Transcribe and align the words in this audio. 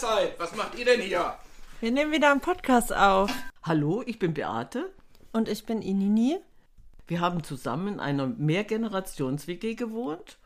Mahlzeit. 0.00 0.38
Was 0.38 0.54
macht 0.56 0.78
ihr 0.78 0.84
denn 0.84 1.00
hier? 1.00 1.34
Wir 1.80 1.90
nehmen 1.90 2.12
wieder 2.12 2.30
einen 2.30 2.40
Podcast 2.40 2.92
auf. 2.92 3.30
Hallo, 3.62 4.02
ich 4.06 4.18
bin 4.18 4.34
Beate. 4.34 4.90
Und 5.32 5.48
ich 5.48 5.66
bin 5.66 5.82
Inini. 5.82 6.38
Wir 7.06 7.20
haben 7.20 7.44
zusammen 7.44 7.94
in 7.94 8.00
einer 8.00 8.26
Mehrgenerations-WG 8.26 9.74
gewohnt 9.74 10.38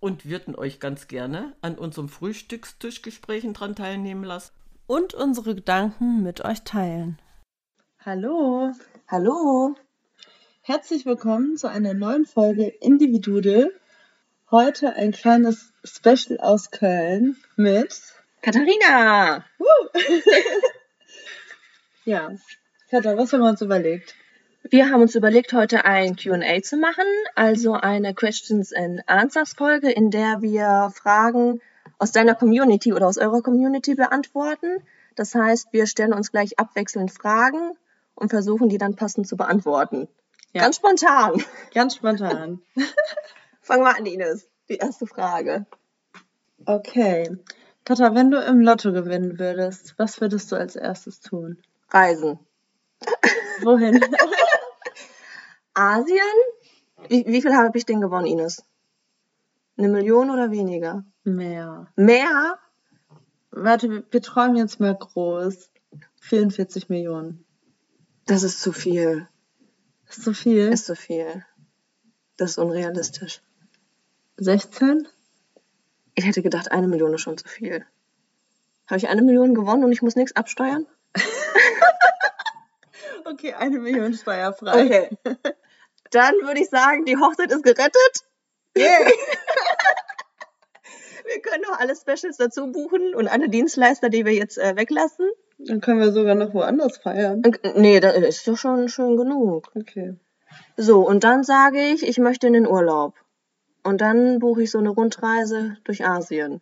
und 0.00 0.26
würden 0.26 0.54
euch 0.54 0.80
ganz 0.80 1.06
gerne 1.08 1.54
an 1.60 1.76
unserem 1.76 2.08
Frühstückstischgesprächen 2.08 3.52
dran 3.52 3.76
teilnehmen 3.76 4.24
lassen. 4.24 4.52
Und 4.86 5.12
unsere 5.12 5.54
Gedanken 5.54 6.22
mit 6.22 6.44
euch 6.44 6.62
teilen. 6.62 7.18
Hallo. 8.04 8.72
Hallo. 9.06 9.74
Herzlich 10.62 11.04
willkommen 11.04 11.56
zu 11.56 11.68
einer 11.68 11.94
neuen 11.94 12.24
Folge 12.24 12.68
Individudel. 12.80 13.70
Heute 14.50 14.94
ein 14.94 15.12
kleines 15.12 15.72
Special 15.84 16.38
aus 16.40 16.70
Köln 16.70 17.36
mit 17.56 18.17
Katharina. 18.42 19.44
ja. 22.04 22.30
Katha, 22.90 23.16
was 23.16 23.32
haben 23.32 23.40
wir 23.40 23.48
uns 23.48 23.60
überlegt? 23.60 24.14
Wir 24.70 24.90
haben 24.90 25.02
uns 25.02 25.14
überlegt, 25.14 25.52
heute 25.52 25.84
ein 25.84 26.16
QA 26.16 26.62
zu 26.62 26.76
machen, 26.76 27.04
also 27.34 27.72
eine 27.72 28.14
Questions 28.14 28.72
and 28.72 29.08
Answers 29.08 29.54
Folge, 29.54 29.90
in 29.90 30.10
der 30.10 30.42
wir 30.42 30.92
Fragen 30.94 31.60
aus 31.98 32.12
deiner 32.12 32.34
Community 32.34 32.92
oder 32.92 33.06
aus 33.06 33.18
eurer 33.18 33.42
Community 33.42 33.94
beantworten. 33.94 34.82
Das 35.16 35.34
heißt, 35.34 35.68
wir 35.72 35.86
stellen 35.86 36.12
uns 36.12 36.30
gleich 36.30 36.58
abwechselnd 36.58 37.10
Fragen 37.10 37.72
und 38.14 38.30
versuchen, 38.30 38.68
die 38.68 38.78
dann 38.78 38.94
passend 38.94 39.26
zu 39.26 39.36
beantworten. 39.36 40.08
Ja. 40.52 40.62
Ganz 40.62 40.76
spontan. 40.76 41.42
Ganz 41.74 41.96
spontan. 41.96 42.60
Fangen 43.62 43.84
wir 43.84 43.96
an, 43.96 44.06
Ines. 44.06 44.48
Die 44.68 44.76
erste 44.76 45.06
Frage. 45.06 45.66
Okay. 46.64 47.36
Katha, 47.88 48.14
wenn 48.14 48.30
du 48.30 48.38
im 48.38 48.60
Lotto 48.60 48.92
gewinnen 48.92 49.38
würdest, 49.38 49.94
was 49.96 50.20
würdest 50.20 50.52
du 50.52 50.56
als 50.56 50.76
erstes 50.76 51.20
tun? 51.20 51.56
Reisen. 51.88 52.38
Wohin? 53.62 53.98
Asien? 55.72 56.20
Wie, 57.08 57.24
wie 57.26 57.40
viel 57.40 57.54
habe 57.54 57.78
ich 57.78 57.86
denn 57.86 58.02
gewonnen, 58.02 58.26
Ines? 58.26 58.62
Eine 59.78 59.88
Million 59.88 60.28
oder 60.28 60.50
weniger? 60.50 61.02
Mehr. 61.24 61.86
Mehr? 61.96 62.58
Warte, 63.52 63.88
wir, 63.88 64.04
wir 64.10 64.20
träumen 64.20 64.56
jetzt 64.56 64.80
mal 64.80 64.94
groß. 64.94 65.70
44 66.20 66.90
Millionen. 66.90 67.46
Das 68.26 68.42
ist 68.42 68.60
zu 68.60 68.74
viel. 68.74 69.26
Ist 70.10 70.24
zu 70.24 70.34
viel? 70.34 70.68
Ist 70.68 70.84
zu 70.84 70.94
viel. 70.94 71.42
Das 72.36 72.50
ist 72.50 72.58
unrealistisch. 72.58 73.40
16? 74.36 75.08
Ich 76.18 76.26
hätte 76.26 76.42
gedacht, 76.42 76.72
eine 76.72 76.88
Million 76.88 77.14
ist 77.14 77.20
schon 77.20 77.38
zu 77.38 77.46
viel. 77.46 77.86
Habe 78.88 78.98
ich 78.98 79.08
eine 79.08 79.22
Million 79.22 79.54
gewonnen 79.54 79.84
und 79.84 79.92
ich 79.92 80.02
muss 80.02 80.16
nichts 80.16 80.34
absteuern? 80.34 80.84
Okay, 83.24 83.52
eine 83.52 83.78
Million 83.78 84.14
steuerfrei. 84.14 84.84
Okay. 84.86 85.10
Dann 86.10 86.34
würde 86.42 86.60
ich 86.60 86.70
sagen, 86.70 87.04
die 87.04 87.18
Hochzeit 87.18 87.52
ist 87.52 87.62
gerettet. 87.62 88.24
Yay. 88.74 88.86
Wir 91.26 91.42
können 91.42 91.62
noch 91.68 91.78
alle 91.78 91.94
Specials 91.94 92.38
dazu 92.38 92.72
buchen 92.72 93.14
und 93.14 93.28
alle 93.28 93.50
Dienstleister, 93.50 94.08
die 94.08 94.24
wir 94.24 94.32
jetzt 94.32 94.56
äh, 94.56 94.76
weglassen. 94.76 95.28
Dann 95.58 95.82
können 95.82 96.00
wir 96.00 96.10
sogar 96.10 96.34
noch 96.34 96.54
woanders 96.54 96.96
feiern. 96.96 97.42
Äh, 97.44 97.72
Nee, 97.78 98.00
das 98.00 98.16
ist 98.16 98.48
doch 98.48 98.56
schon 98.56 98.88
schön 98.88 99.18
genug. 99.18 99.70
Okay. 99.76 100.16
So, 100.78 101.06
und 101.06 101.22
dann 101.24 101.44
sage 101.44 101.82
ich, 101.82 102.02
ich 102.02 102.16
möchte 102.16 102.46
in 102.46 102.54
den 102.54 102.66
Urlaub. 102.66 103.14
Und 103.82 104.00
dann 104.00 104.38
buche 104.38 104.62
ich 104.62 104.70
so 104.70 104.78
eine 104.78 104.90
Rundreise 104.90 105.76
durch 105.84 106.04
Asien. 106.04 106.60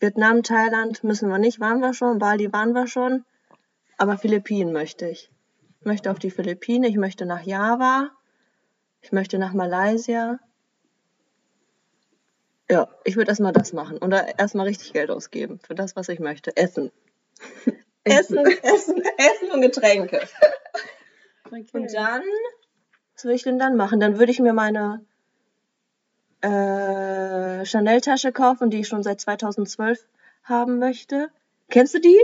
Vietnam, 0.00 0.42
Thailand 0.42 1.02
müssen 1.02 1.28
wir 1.28 1.38
nicht, 1.38 1.60
waren 1.60 1.80
wir 1.80 1.92
schon. 1.92 2.18
Bali 2.18 2.52
waren 2.52 2.72
wir 2.72 2.86
schon. 2.86 3.24
Aber 3.96 4.16
Philippinen 4.16 4.72
möchte 4.72 5.08
ich. 5.08 5.30
Ich 5.80 5.86
möchte 5.86 6.10
auf 6.10 6.18
die 6.18 6.30
Philippinen, 6.30 6.84
ich 6.84 6.96
möchte 6.96 7.26
nach 7.26 7.42
Java. 7.42 8.10
Ich 9.00 9.12
möchte 9.12 9.38
nach 9.38 9.52
Malaysia. 9.52 10.38
Ja, 12.70 12.88
ich 13.04 13.16
würde 13.16 13.30
erstmal 13.30 13.52
das 13.52 13.72
machen. 13.72 13.98
Und 13.98 14.10
da 14.10 14.26
erstmal 14.26 14.66
richtig 14.66 14.92
Geld 14.92 15.10
ausgeben 15.10 15.58
für 15.60 15.74
das, 15.74 15.96
was 15.96 16.08
ich 16.08 16.20
möchte. 16.20 16.56
Essen. 16.56 16.92
Essen, 18.04 18.38
Essen, 18.62 19.02
Essen 19.16 19.50
und 19.52 19.62
Getränke. 19.62 20.20
okay. 21.46 21.66
Und 21.72 21.94
dann, 21.94 22.22
was 23.14 23.24
würde 23.24 23.34
ich 23.36 23.42
denn 23.42 23.58
dann 23.58 23.76
machen? 23.76 24.00
Dann 24.00 24.18
würde 24.18 24.32
ich 24.32 24.40
mir 24.40 24.52
meine 24.52 25.04
äh, 26.40 27.64
Chanel-Tasche 27.64 28.32
kaufen, 28.32 28.70
die 28.70 28.80
ich 28.80 28.88
schon 28.88 29.02
seit 29.02 29.20
2012 29.20 30.06
haben 30.44 30.78
möchte. 30.78 31.30
Kennst 31.68 31.94
du 31.94 32.00
die? 32.00 32.18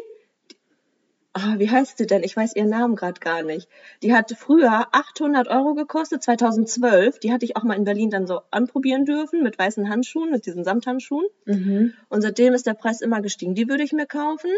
Ah, 1.37 1.59
wie 1.59 1.69
heißt 1.69 1.99
sie 1.99 2.07
denn? 2.07 2.23
Ich 2.23 2.37
weiß 2.37 2.55
ihren 2.55 2.69
Namen 2.69 2.95
gerade 2.95 3.19
gar 3.19 3.43
nicht. 3.43 3.69
Die 4.03 4.15
hat 4.15 4.31
früher 4.39 4.87
800 4.93 5.49
Euro 5.49 5.75
gekostet, 5.75 6.23
2012. 6.23 7.19
Die 7.19 7.33
hatte 7.33 7.45
ich 7.45 7.57
auch 7.57 7.65
mal 7.65 7.75
in 7.75 7.83
Berlin 7.83 8.09
dann 8.09 8.29
so 8.29 8.43
anprobieren 8.53 9.05
dürfen 9.05 9.43
mit 9.43 9.59
weißen 9.59 9.89
Handschuhen, 9.89 10.31
mit 10.31 10.47
diesen 10.47 10.63
Samthandschuhen. 10.63 11.27
Mhm. 11.45 11.93
Und 12.09 12.23
seitdem 12.23 12.55
ist 12.55 12.69
der 12.69 12.75
Preis 12.75 13.01
immer 13.01 13.21
gestiegen. 13.21 13.57
Die 13.57 13.69
würde 13.69 13.83
ich 13.83 13.93
mir 13.93 14.07
kaufen. 14.07 14.51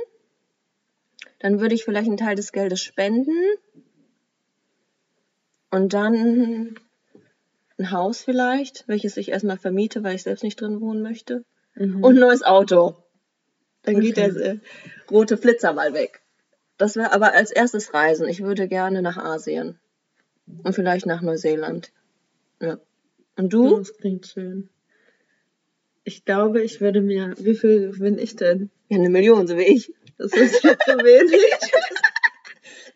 Dann 1.38 1.60
würde 1.60 1.74
ich 1.74 1.84
vielleicht 1.84 2.08
einen 2.08 2.18
Teil 2.18 2.36
des 2.36 2.52
Geldes 2.52 2.82
spenden. 2.82 3.34
Und 5.70 5.94
dann 5.94 6.76
ein 7.78 7.90
Haus 7.90 8.22
vielleicht, 8.22 8.84
welches 8.86 9.16
ich 9.16 9.30
erstmal 9.30 9.58
vermiete, 9.58 10.02
weil 10.02 10.14
ich 10.14 10.22
selbst 10.22 10.42
nicht 10.42 10.60
drin 10.60 10.80
wohnen 10.80 11.02
möchte. 11.02 11.44
Mhm. 11.74 12.02
Und 12.02 12.16
ein 12.16 12.20
neues 12.20 12.42
Auto. 12.42 12.96
Dann 13.82 14.00
geht 14.00 14.18
Okay. 14.18 14.32
der 14.32 14.52
äh, 14.52 14.58
rote 15.10 15.36
Flitzer 15.36 15.72
mal 15.72 15.94
weg. 15.94 16.22
Das 16.78 16.96
wäre 16.96 17.12
aber 17.12 17.32
als 17.32 17.50
erstes 17.50 17.94
Reisen. 17.94 18.28
Ich 18.28 18.42
würde 18.42 18.68
gerne 18.68 19.02
nach 19.02 19.16
Asien. 19.16 19.78
Und 20.46 20.74
vielleicht 20.74 21.06
nach 21.06 21.22
Neuseeland. 21.22 21.92
Ja. 22.60 22.78
Und 23.36 23.52
du? 23.52 23.78
Das 23.78 23.96
klingt 23.96 24.26
schön. 24.26 24.68
Ich 26.04 26.24
glaube, 26.24 26.62
ich 26.62 26.80
würde 26.80 27.00
mir. 27.00 27.34
Wie 27.38 27.54
viel 27.56 27.90
bin 27.98 28.18
ich 28.18 28.36
denn? 28.36 28.70
Ja, 28.88 28.98
eine 28.98 29.10
Million, 29.10 29.46
so 29.46 29.56
wie 29.56 29.64
ich. 29.64 29.92
Das 30.18 30.32
ist 30.32 30.60
viel 30.60 30.76
zu 30.78 30.92
wenig. 30.92 31.40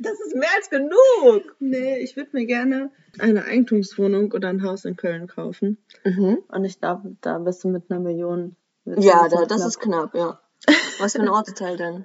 Das 0.03 0.19
ist 0.21 0.35
mehr 0.35 0.49
als 0.57 0.71
genug. 0.71 1.57
nee, 1.59 1.99
ich 1.99 2.17
würde 2.17 2.31
mir 2.33 2.47
gerne 2.47 2.91
eine 3.19 3.45
Eigentumswohnung 3.45 4.33
oder 4.33 4.49
ein 4.49 4.63
Haus 4.63 4.85
in 4.85 4.97
Köln 4.97 5.27
kaufen. 5.27 5.79
Mhm. 6.05 6.39
Und 6.49 6.65
ich 6.65 6.81
glaube, 6.81 7.17
da 7.21 7.39
bist 7.39 7.63
du 7.65 7.69
mit 7.69 7.91
einer 7.91 8.01
Million. 8.01 8.57
Ja, 8.85 9.29
da, 9.29 9.45
das 9.45 9.59
knapp. 9.59 9.69
ist 9.69 9.81
knapp, 9.81 10.15
ja. 10.15 10.41
Was 11.01 11.13
für 11.13 11.21
ein 11.21 11.29
Ortsteil 11.29 11.77
denn? 11.77 12.05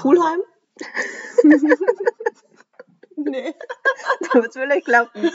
Pulheim? 0.00 0.40
Nee. 3.16 3.54
Da 4.20 4.42
wird's 4.42 4.56
vielleicht 4.56 4.84
klappen. 4.84 5.30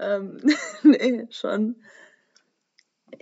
Ähm, 0.00 0.40
nee, 0.82 1.26
schon. 1.30 1.82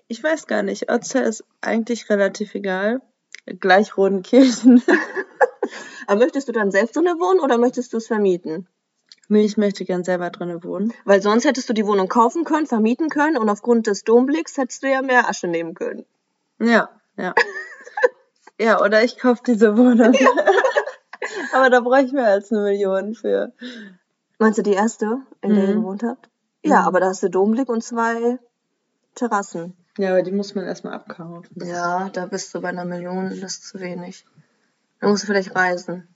Ich 0.09 0.23
weiß 0.23 0.47
gar 0.47 0.63
nicht. 0.63 0.91
Ortsteil 0.91 1.25
ist 1.25 1.45
eigentlich 1.61 2.09
relativ 2.09 2.55
egal. 2.55 3.03
Gleich 3.47 3.97
Rodenkirchen. 3.97 4.83
Aber 6.07 6.19
möchtest 6.21 6.49
du 6.49 6.53
dann 6.53 6.71
selbst 6.71 6.97
drinne 6.97 7.19
wohnen 7.19 7.41
oder 7.41 7.59
möchtest 7.59 7.93
du 7.93 7.97
es 7.99 8.07
vermieten? 8.07 8.69
nee, 9.29 9.45
ich 9.45 9.57
möchte 9.57 9.85
gern 9.87 10.05
selber 10.05 10.29
drinnen 10.31 10.63
wohnen. 10.63 10.93
Weil 11.07 11.23
sonst 11.23 11.45
hättest 11.47 11.67
du 11.69 11.73
die 11.73 11.87
Wohnung 11.87 12.09
kaufen 12.09 12.45
können, 12.45 12.67
vermieten 12.67 13.09
können 13.09 13.39
und 13.39 13.49
aufgrund 13.49 13.87
des 13.87 14.05
Domblicks 14.05 14.59
hättest 14.59 14.83
du 14.83 14.91
ja 14.91 15.01
mehr 15.01 15.29
Asche 15.29 15.49
nehmen 15.49 15.73
können. 15.75 16.05
Ja, 16.61 16.91
ja. 17.17 17.35
ja, 18.61 18.81
oder 18.83 19.03
ich 19.03 19.19
kaufe 19.19 19.43
diese 19.47 19.77
Wohnung. 19.79 20.15
Aber 21.55 21.71
da 21.71 21.81
brauche 21.81 22.03
ich 22.03 22.13
mehr 22.13 22.27
als 22.27 22.53
eine 22.53 22.63
Million 22.63 23.15
für. 23.15 23.53
Meinst 24.39 24.59
du 24.59 24.63
die 24.63 24.73
erste, 24.75 25.23
in 25.41 25.55
der 25.55 25.65
ihr 25.65 25.71
Mhm. 25.75 25.81
gewohnt 25.81 26.03
habt? 26.03 26.29
Ja, 26.65 26.81
Mhm. 26.83 26.87
aber 26.89 27.01
da 27.01 27.07
hast 27.07 27.23
du 27.23 27.31
Domblick 27.31 27.69
und 27.69 27.83
zwei 27.83 28.39
Terrassen. 29.15 29.77
Ja, 29.99 30.11
aber 30.11 30.23
die 30.23 30.33
muss 30.33 30.55
man 30.55 30.65
erstmal 30.65 30.95
abkaufen. 30.95 31.49
Ja, 31.65 32.09
da 32.11 32.27
bist 32.27 32.55
du 32.55 32.61
bei 32.61 32.71
einer 32.71 32.85
Million, 32.85 33.29
das 33.29 33.55
ist 33.59 33.69
zu 33.69 33.81
wenig. 33.81 34.25
Dann 35.01 35.11
musst 35.11 35.25
du 35.25 35.27
vielleicht 35.27 35.55
reisen. 35.55 36.09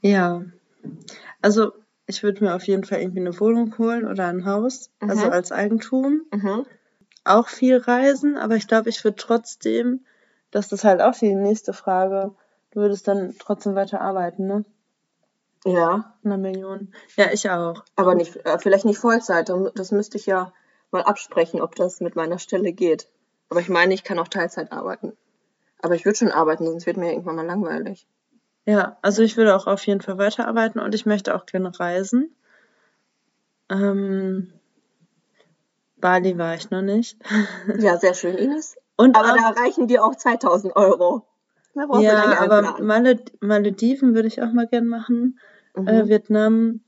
Ja. 0.00 0.42
Also, 1.40 1.72
ich 2.06 2.22
würde 2.22 2.44
mir 2.44 2.54
auf 2.54 2.64
jeden 2.66 2.84
Fall 2.84 3.00
irgendwie 3.00 3.20
eine 3.20 3.38
Wohnung 3.38 3.76
holen 3.78 4.06
oder 4.06 4.26
ein 4.26 4.44
Haus. 4.44 4.90
Also 5.00 5.26
Mhm. 5.26 5.32
als 5.32 5.52
Eigentum. 5.52 6.22
Mhm. 6.32 6.66
Auch 7.24 7.48
viel 7.48 7.76
reisen, 7.78 8.36
aber 8.36 8.56
ich 8.56 8.66
glaube, 8.66 8.88
ich 8.88 9.04
würde 9.04 9.16
trotzdem, 9.16 10.04
das 10.50 10.72
ist 10.72 10.84
halt 10.84 11.00
auch 11.00 11.14
die 11.16 11.34
nächste 11.34 11.72
Frage, 11.72 12.34
du 12.72 12.80
würdest 12.80 13.06
dann 13.06 13.36
trotzdem 13.38 13.74
weiter 13.76 14.00
arbeiten, 14.00 14.46
ne? 14.46 14.64
Ja, 15.64 16.16
Eine 16.24 16.38
Million. 16.38 16.92
Ja, 17.16 17.26
ich 17.32 17.48
auch. 17.48 17.84
aber 17.94 18.16
nicht, 18.16 18.34
äh, 18.44 18.58
vielleicht 18.58 18.84
nicht 18.84 18.98
Vollzeit. 18.98 19.48
Das 19.76 19.92
müsste 19.92 20.16
ich 20.18 20.26
ja 20.26 20.52
mal 20.92 21.02
absprechen, 21.02 21.60
ob 21.60 21.74
das 21.74 22.00
mit 22.00 22.16
meiner 22.16 22.38
Stelle 22.38 22.72
geht. 22.72 23.08
Aber 23.48 23.60
ich 23.60 23.68
meine, 23.68 23.94
ich 23.94 24.04
kann 24.04 24.18
auch 24.18 24.28
Teilzeit 24.28 24.72
arbeiten. 24.72 25.16
Aber 25.80 25.94
ich 25.94 26.04
würde 26.04 26.16
schon 26.16 26.30
arbeiten, 26.30 26.64
sonst 26.64 26.86
wird 26.86 26.96
mir 26.96 27.10
irgendwann 27.10 27.36
mal 27.36 27.46
langweilig. 27.46 28.06
Ja, 28.64 28.96
also 29.02 29.22
ich 29.22 29.36
würde 29.36 29.56
auch 29.56 29.66
auf 29.66 29.84
jeden 29.86 30.00
Fall 30.00 30.18
weiterarbeiten 30.18 30.80
und 30.80 30.94
ich 30.94 31.06
möchte 31.06 31.34
auch 31.34 31.46
gerne 31.46 31.78
reisen. 31.78 32.34
Ähm, 33.68 34.52
Bali 35.96 36.38
war 36.38 36.54
ich 36.54 36.70
noch 36.70 36.82
nicht. 36.82 37.18
Ja, 37.78 37.98
sehr 37.98 38.14
schön, 38.14 38.36
Ines. 38.36 38.76
Und 38.96 39.16
Aber 39.16 39.32
auch, 39.32 39.36
da 39.36 39.60
reichen 39.60 39.88
dir 39.88 40.04
auch 40.04 40.14
2000 40.14 40.76
Euro. 40.76 41.26
Ja, 41.74 42.38
aber. 42.38 42.82
Maled 42.82 43.42
Malediven 43.42 44.14
würde 44.14 44.28
ich 44.28 44.42
auch 44.42 44.52
mal 44.52 44.66
gern 44.66 44.86
machen. 44.86 45.40
Mhm. 45.74 45.88
Äh, 45.88 46.08
Vietnam, 46.08 46.80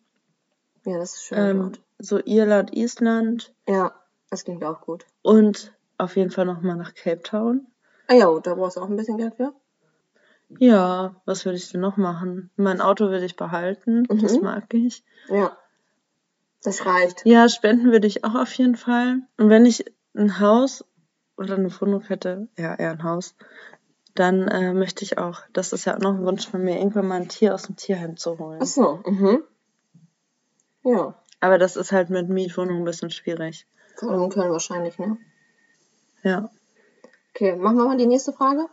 ja, 0.84 0.98
das 0.98 1.14
ist 1.14 1.24
schön 1.24 1.38
ähm. 1.38 1.72
So 2.04 2.20
Irland, 2.24 2.74
Island 2.76 3.52
Ja, 3.68 3.94
das 4.30 4.44
klingt 4.44 4.64
auch 4.64 4.80
gut. 4.80 5.06
und 5.22 5.72
auf 5.98 6.16
jeden 6.16 6.30
Fall 6.30 6.44
noch 6.44 6.60
mal 6.60 6.76
nach 6.76 6.94
Cape 6.94 7.22
Town. 7.22 7.66
Ah 8.08 8.14
ja, 8.14 8.38
da 8.40 8.54
brauchst 8.54 8.76
du 8.76 8.80
auch 8.80 8.88
ein 8.88 8.96
bisschen 8.96 9.16
Geld 9.16 9.34
für. 9.36 9.54
Ja, 10.58 11.16
was 11.24 11.44
würde 11.44 11.56
ich 11.56 11.70
denn 11.70 11.80
noch 11.80 11.96
machen? 11.96 12.50
Mein 12.56 12.80
Auto 12.80 13.08
würde 13.08 13.24
ich 13.24 13.36
behalten, 13.36 14.04
das 14.08 14.34
Mhm. 14.36 14.42
mag 14.44 14.72
ich. 14.74 15.02
Ja. 15.28 15.56
Das 16.62 16.84
reicht. 16.86 17.24
Ja, 17.26 17.48
spenden 17.48 17.90
würde 17.92 18.06
ich 18.06 18.24
auch 18.24 18.34
auf 18.34 18.52
jeden 18.54 18.76
Fall. 18.76 19.20
Und 19.38 19.48
wenn 19.48 19.66
ich 19.66 19.84
ein 20.14 20.40
Haus 20.40 20.84
oder 21.36 21.54
eine 21.56 21.70
Wohnung 21.80 22.02
hätte, 22.02 22.48
ja, 22.58 22.74
eher 22.74 22.90
ein 22.92 23.02
Haus, 23.02 23.34
dann 24.14 24.46
äh, 24.48 24.72
möchte 24.72 25.02
ich 25.04 25.18
auch, 25.18 25.40
das 25.52 25.72
ist 25.72 25.84
ja 25.86 25.96
auch 25.96 26.00
noch 26.00 26.14
ein 26.14 26.24
Wunsch 26.24 26.46
von 26.48 26.62
mir, 26.62 26.78
irgendwann 26.78 27.08
mal 27.08 27.20
ein 27.20 27.28
Tier 27.28 27.54
aus 27.54 27.64
dem 27.64 27.76
Tierheim 27.76 28.16
zu 28.16 28.38
holen. 28.38 28.60
Ach 28.62 28.66
so, 28.66 29.00
mhm. 29.04 29.42
Ja. 30.84 31.14
Aber 31.44 31.58
das 31.58 31.76
ist 31.76 31.92
halt 31.92 32.08
mit 32.08 32.30
Mietwohnung 32.30 32.78
ein 32.78 32.84
bisschen 32.86 33.10
schwierig. 33.10 33.66
Vor 33.96 34.10
allem 34.10 34.22
in 34.22 34.30
Köln 34.30 34.50
wahrscheinlich, 34.50 34.98
ne? 34.98 35.18
Ja. 36.22 36.48
Okay, 37.34 37.54
machen 37.54 37.76
wir 37.76 37.84
mal 37.84 37.98
die 37.98 38.06
nächste 38.06 38.32
Frage. 38.32 38.64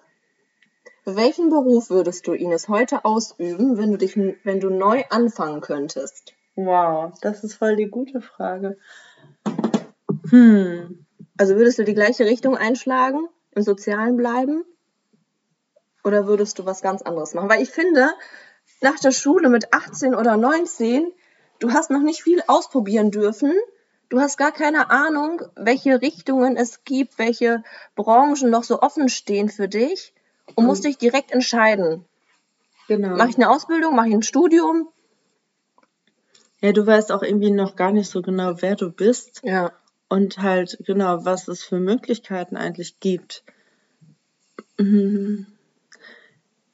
Welchen 1.03 1.49
Beruf 1.49 1.89
würdest 1.89 2.25
du, 2.27 2.31
Ines, 2.31 2.69
heute 2.69 3.03
ausüben, 3.03 3.77
wenn 3.77 3.91
du 3.91 3.97
dich, 3.97 4.15
wenn 4.15 4.61
du 4.61 4.69
neu 4.69 5.03
anfangen 5.09 5.59
könntest? 5.59 6.33
Wow, 6.55 7.11
das 7.19 7.43
ist 7.43 7.55
voll 7.55 7.75
die 7.75 7.89
gute 7.89 8.21
Frage. 8.21 8.77
Hm. 10.29 11.05
Also 11.37 11.57
würdest 11.57 11.77
du 11.77 11.83
die 11.83 11.93
gleiche 11.93 12.23
Richtung 12.23 12.55
einschlagen, 12.55 13.27
im 13.53 13.63
Sozialen 13.63 14.15
bleiben? 14.15 14.63
Oder 16.05 16.25
würdest 16.25 16.57
du 16.57 16.65
was 16.65 16.81
ganz 16.81 17.01
anderes 17.01 17.33
machen? 17.33 17.49
Weil 17.49 17.63
ich 17.63 17.71
finde, 17.71 18.11
nach 18.79 18.97
der 18.97 19.11
Schule 19.11 19.49
mit 19.49 19.73
18 19.73 20.15
oder 20.15 20.37
19, 20.37 21.11
du 21.61 21.71
hast 21.71 21.89
noch 21.89 22.01
nicht 22.01 22.23
viel 22.23 22.43
ausprobieren 22.47 23.11
dürfen. 23.11 23.53
Du 24.09 24.19
hast 24.19 24.37
gar 24.37 24.51
keine 24.51 24.89
Ahnung, 24.89 25.41
welche 25.55 26.01
Richtungen 26.01 26.57
es 26.57 26.83
gibt, 26.83 27.17
welche 27.17 27.63
Branchen 27.95 28.49
noch 28.49 28.63
so 28.63 28.81
offen 28.81 29.07
stehen 29.07 29.47
für 29.47 29.69
dich 29.69 30.13
und 30.55 30.65
musst 30.65 30.83
dich 30.83 30.97
direkt 30.97 31.31
entscheiden. 31.31 32.03
Genau. 32.89 33.15
Mache 33.15 33.29
ich 33.29 33.35
eine 33.37 33.49
Ausbildung, 33.49 33.95
mache 33.95 34.09
ich 34.09 34.13
ein 34.13 34.23
Studium? 34.23 34.89
Ja, 36.59 36.73
du 36.73 36.85
weißt 36.85 37.11
auch 37.11 37.23
irgendwie 37.23 37.51
noch 37.51 37.77
gar 37.77 37.91
nicht 37.91 38.09
so 38.09 38.21
genau, 38.21 38.61
wer 38.61 38.75
du 38.75 38.91
bist 38.91 39.41
Ja. 39.43 39.71
und 40.09 40.39
halt 40.39 40.77
genau, 40.85 41.23
was 41.23 41.47
es 41.47 41.63
für 41.63 41.79
Möglichkeiten 41.79 42.57
eigentlich 42.57 42.99
gibt. 42.99 43.43
Mhm. 44.77 45.47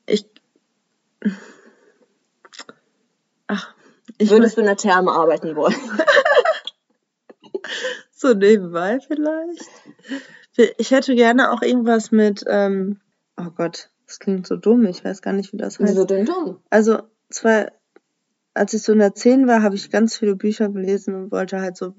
Ich. 0.07 0.25
Ach, 3.47 3.76
ich 4.17 4.29
Würdest 4.29 4.57
du 4.57 4.61
in 4.61 4.67
der 4.67 4.77
Therme 4.77 5.11
arbeiten 5.11 5.55
wollen? 5.55 5.75
so 8.11 8.33
nebenbei 8.33 8.99
vielleicht. 8.99 9.65
Ich 10.77 10.91
hätte 10.91 11.15
gerne 11.15 11.51
auch 11.51 11.61
irgendwas 11.61 12.11
mit, 12.11 12.43
ähm, 12.47 12.99
oh 13.37 13.49
Gott, 13.55 13.89
das 14.07 14.19
klingt 14.19 14.47
so 14.47 14.55
dumm, 14.55 14.85
ich 14.85 15.05
weiß 15.05 15.21
gar 15.21 15.33
nicht, 15.33 15.53
wie 15.53 15.57
das 15.57 15.79
heißt. 15.79 15.91
Wieso 15.91 16.05
denn 16.05 16.25
dumm? 16.25 16.59
Also, 16.71 17.03
zwar, 17.29 17.71
als 18.55 18.73
ich 18.73 18.81
so 18.81 18.93
in 18.93 18.99
der 18.99 19.13
10 19.13 19.47
war, 19.47 19.61
habe 19.61 19.75
ich 19.75 19.91
ganz 19.91 20.17
viele 20.17 20.35
Bücher 20.35 20.69
gelesen 20.69 21.13
und 21.13 21.31
wollte 21.31 21.61
halt 21.61 21.77
so 21.77 21.93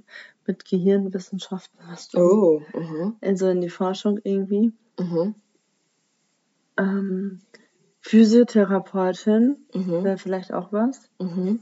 mit 0.47 0.64
Gehirnwissenschaften 0.64 1.79
was 1.88 2.09
tun. 2.09 2.23
Oh. 2.23 2.62
Mhm. 2.76 3.17
Also 3.21 3.49
in 3.49 3.61
die 3.61 3.69
Forschung 3.69 4.19
irgendwie. 4.25 4.73
Mhm. 4.99 5.35
Ähm, 6.79 7.41
Physiotherapeutin 8.00 9.56
Mhm. 9.75 10.05
wäre 10.05 10.19
vielleicht 10.19 10.53
auch 10.53 10.73
was. 10.73 11.11
Mhm. 11.21 11.61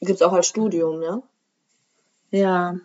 Gibt's 0.00 0.22
auch 0.22 0.32
als 0.32 0.46
Studium, 0.46 1.02
ja? 1.02 1.22
Ja. 2.30 2.76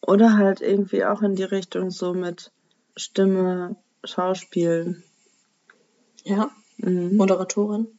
Oder 0.00 0.36
halt 0.36 0.60
irgendwie 0.60 1.04
auch 1.04 1.22
in 1.22 1.34
die 1.34 1.44
Richtung 1.44 1.90
so 1.90 2.14
mit 2.14 2.52
Stimme, 2.96 3.76
Schauspiel. 4.04 5.02
Ja. 6.24 6.50
Mhm. 6.78 7.16
Moderatorin? 7.16 7.98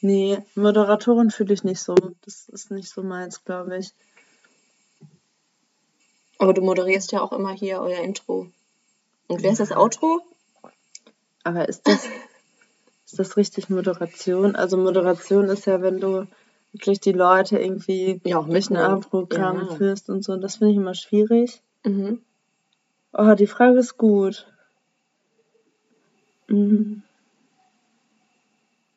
Nee, 0.00 0.38
Moderatorin 0.54 1.30
fühle 1.30 1.52
ich 1.52 1.64
nicht 1.64 1.80
so. 1.80 1.94
Das 2.24 2.48
ist 2.48 2.70
nicht 2.70 2.88
so 2.88 3.02
meins, 3.02 3.44
glaube 3.44 3.76
ich. 3.78 3.92
Aber 6.38 6.54
du 6.54 6.62
moderierst 6.62 7.12
ja 7.12 7.20
auch 7.20 7.32
immer 7.32 7.52
hier 7.52 7.80
euer 7.80 8.02
Intro. 8.02 8.50
Und 9.26 9.42
wer 9.42 9.52
ist 9.52 9.60
das 9.60 9.72
Outro? 9.72 10.22
Aber 11.44 11.68
ist 11.68 11.86
das, 11.86 12.06
ist 13.04 13.18
das 13.18 13.36
richtig 13.36 13.68
Moderation? 13.68 14.56
Also 14.56 14.78
Moderation 14.78 15.50
ist 15.50 15.66
ja, 15.66 15.82
wenn 15.82 16.00
du 16.00 16.26
wirklich 16.72 17.00
die 17.00 17.12
Leute 17.12 17.58
irgendwie 17.58 18.20
Ja, 18.24 18.38
auch 18.38 18.46
mitnehmen. 18.46 18.82
Abendprogramm 18.82 19.68
Ja. 19.68 19.74
führst 19.76 20.08
und 20.10 20.22
so. 20.22 20.36
Das 20.36 20.56
finde 20.56 20.72
ich 20.72 20.78
immer 20.78 20.94
schwierig. 20.94 21.62
Mhm. 21.84 22.20
Oh, 23.12 23.34
die 23.34 23.46
Frage 23.46 23.78
ist 23.78 23.96
gut. 23.96 24.46
Mhm. 26.48 27.02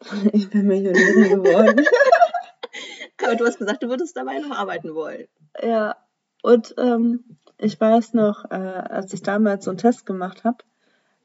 Ich 0.33 0.49
bin 0.49 0.67
Millionärin 0.67 1.29
geworden. 1.29 1.85
Aber 3.23 3.35
du 3.35 3.45
hast 3.45 3.57
gesagt, 3.57 3.83
du 3.83 3.87
würdest 3.87 4.17
dabei 4.17 4.39
noch 4.39 4.51
arbeiten 4.57 4.93
wollen. 4.95 5.27
Ja, 5.61 5.95
und 6.41 6.75
ähm, 6.77 7.23
ich 7.57 7.79
weiß 7.79 8.13
noch, 8.13 8.51
äh, 8.51 8.55
als 8.55 9.13
ich 9.13 9.21
damals 9.21 9.63
so 9.63 9.71
einen 9.71 9.77
Test 9.77 10.05
gemacht 10.05 10.43
habe, 10.43 10.57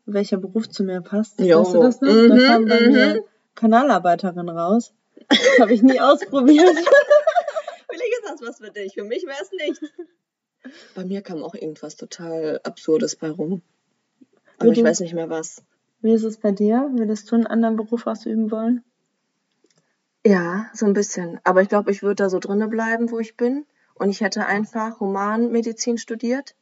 welcher 0.07 0.37
Beruf 0.37 0.69
zu 0.69 0.85
mir 0.85 1.01
passt. 1.01 1.41
Jo. 1.41 1.61
Weißt 1.61 1.75
du 1.75 1.81
das 1.81 2.01
noch? 2.01 2.13
Mhm, 2.13 2.29
da 2.29 2.47
kam 2.47 2.65
bei 2.67 2.81
mhm. 2.81 2.93
mir 2.93 3.25
Kanalarbeiterin 3.57 4.49
raus. 4.49 4.95
Das 5.29 5.59
habe 5.61 5.73
ich 5.73 5.83
nie 5.83 6.01
ausprobiert. 6.01 6.77
Vielleicht 7.91 8.13
ist 8.13 8.25
das 8.29 8.41
was 8.43 8.59
für 8.59 8.71
dich. 8.71 8.95
Für 8.95 9.05
mich 9.05 9.25
wäre 9.25 9.39
es 9.41 9.51
nicht. 9.53 9.83
Bei 10.95 11.05
mir 11.05 11.23
kam 11.23 11.43
auch 11.43 11.55
irgendwas 11.55 11.97
total 11.97 12.61
Absurdes 12.65 13.17
bei 13.17 13.31
rum. 13.31 13.63
Aber 14.59 14.71
ich 14.71 14.79
du- 14.79 14.85
weiß 14.85 15.01
nicht 15.01 15.15
mehr 15.15 15.31
was. 15.31 15.63
Wie 16.01 16.13
ist 16.13 16.23
es 16.25 16.37
bei 16.39 16.53
dir? 16.53 16.91
Würdest 16.95 17.31
du 17.31 17.35
einen 17.35 17.47
anderen 17.47 17.77
Beruf 17.77 18.07
ausüben 18.07 18.51
wollen? 18.51 18.85
Ja, 20.25 20.67
so 20.75 20.87
ein 20.87 20.93
bisschen. 20.93 21.41
Aber 21.45 21.63
ich 21.63 21.69
glaube, 21.69 21.91
ich 21.91 22.03
würde 22.03 22.17
da 22.17 22.31
so 22.31 22.39
drinne 22.39 22.69
bleiben, 22.69 23.11
wo 23.11 23.19
ich 23.19 23.37
bin. 23.37 23.67
Und 23.95 24.11
ich 24.11 24.21
hätte 24.21 24.47
einfach 24.47 25.01
Humanmedizin 25.01 25.99
studiert. 25.99 26.55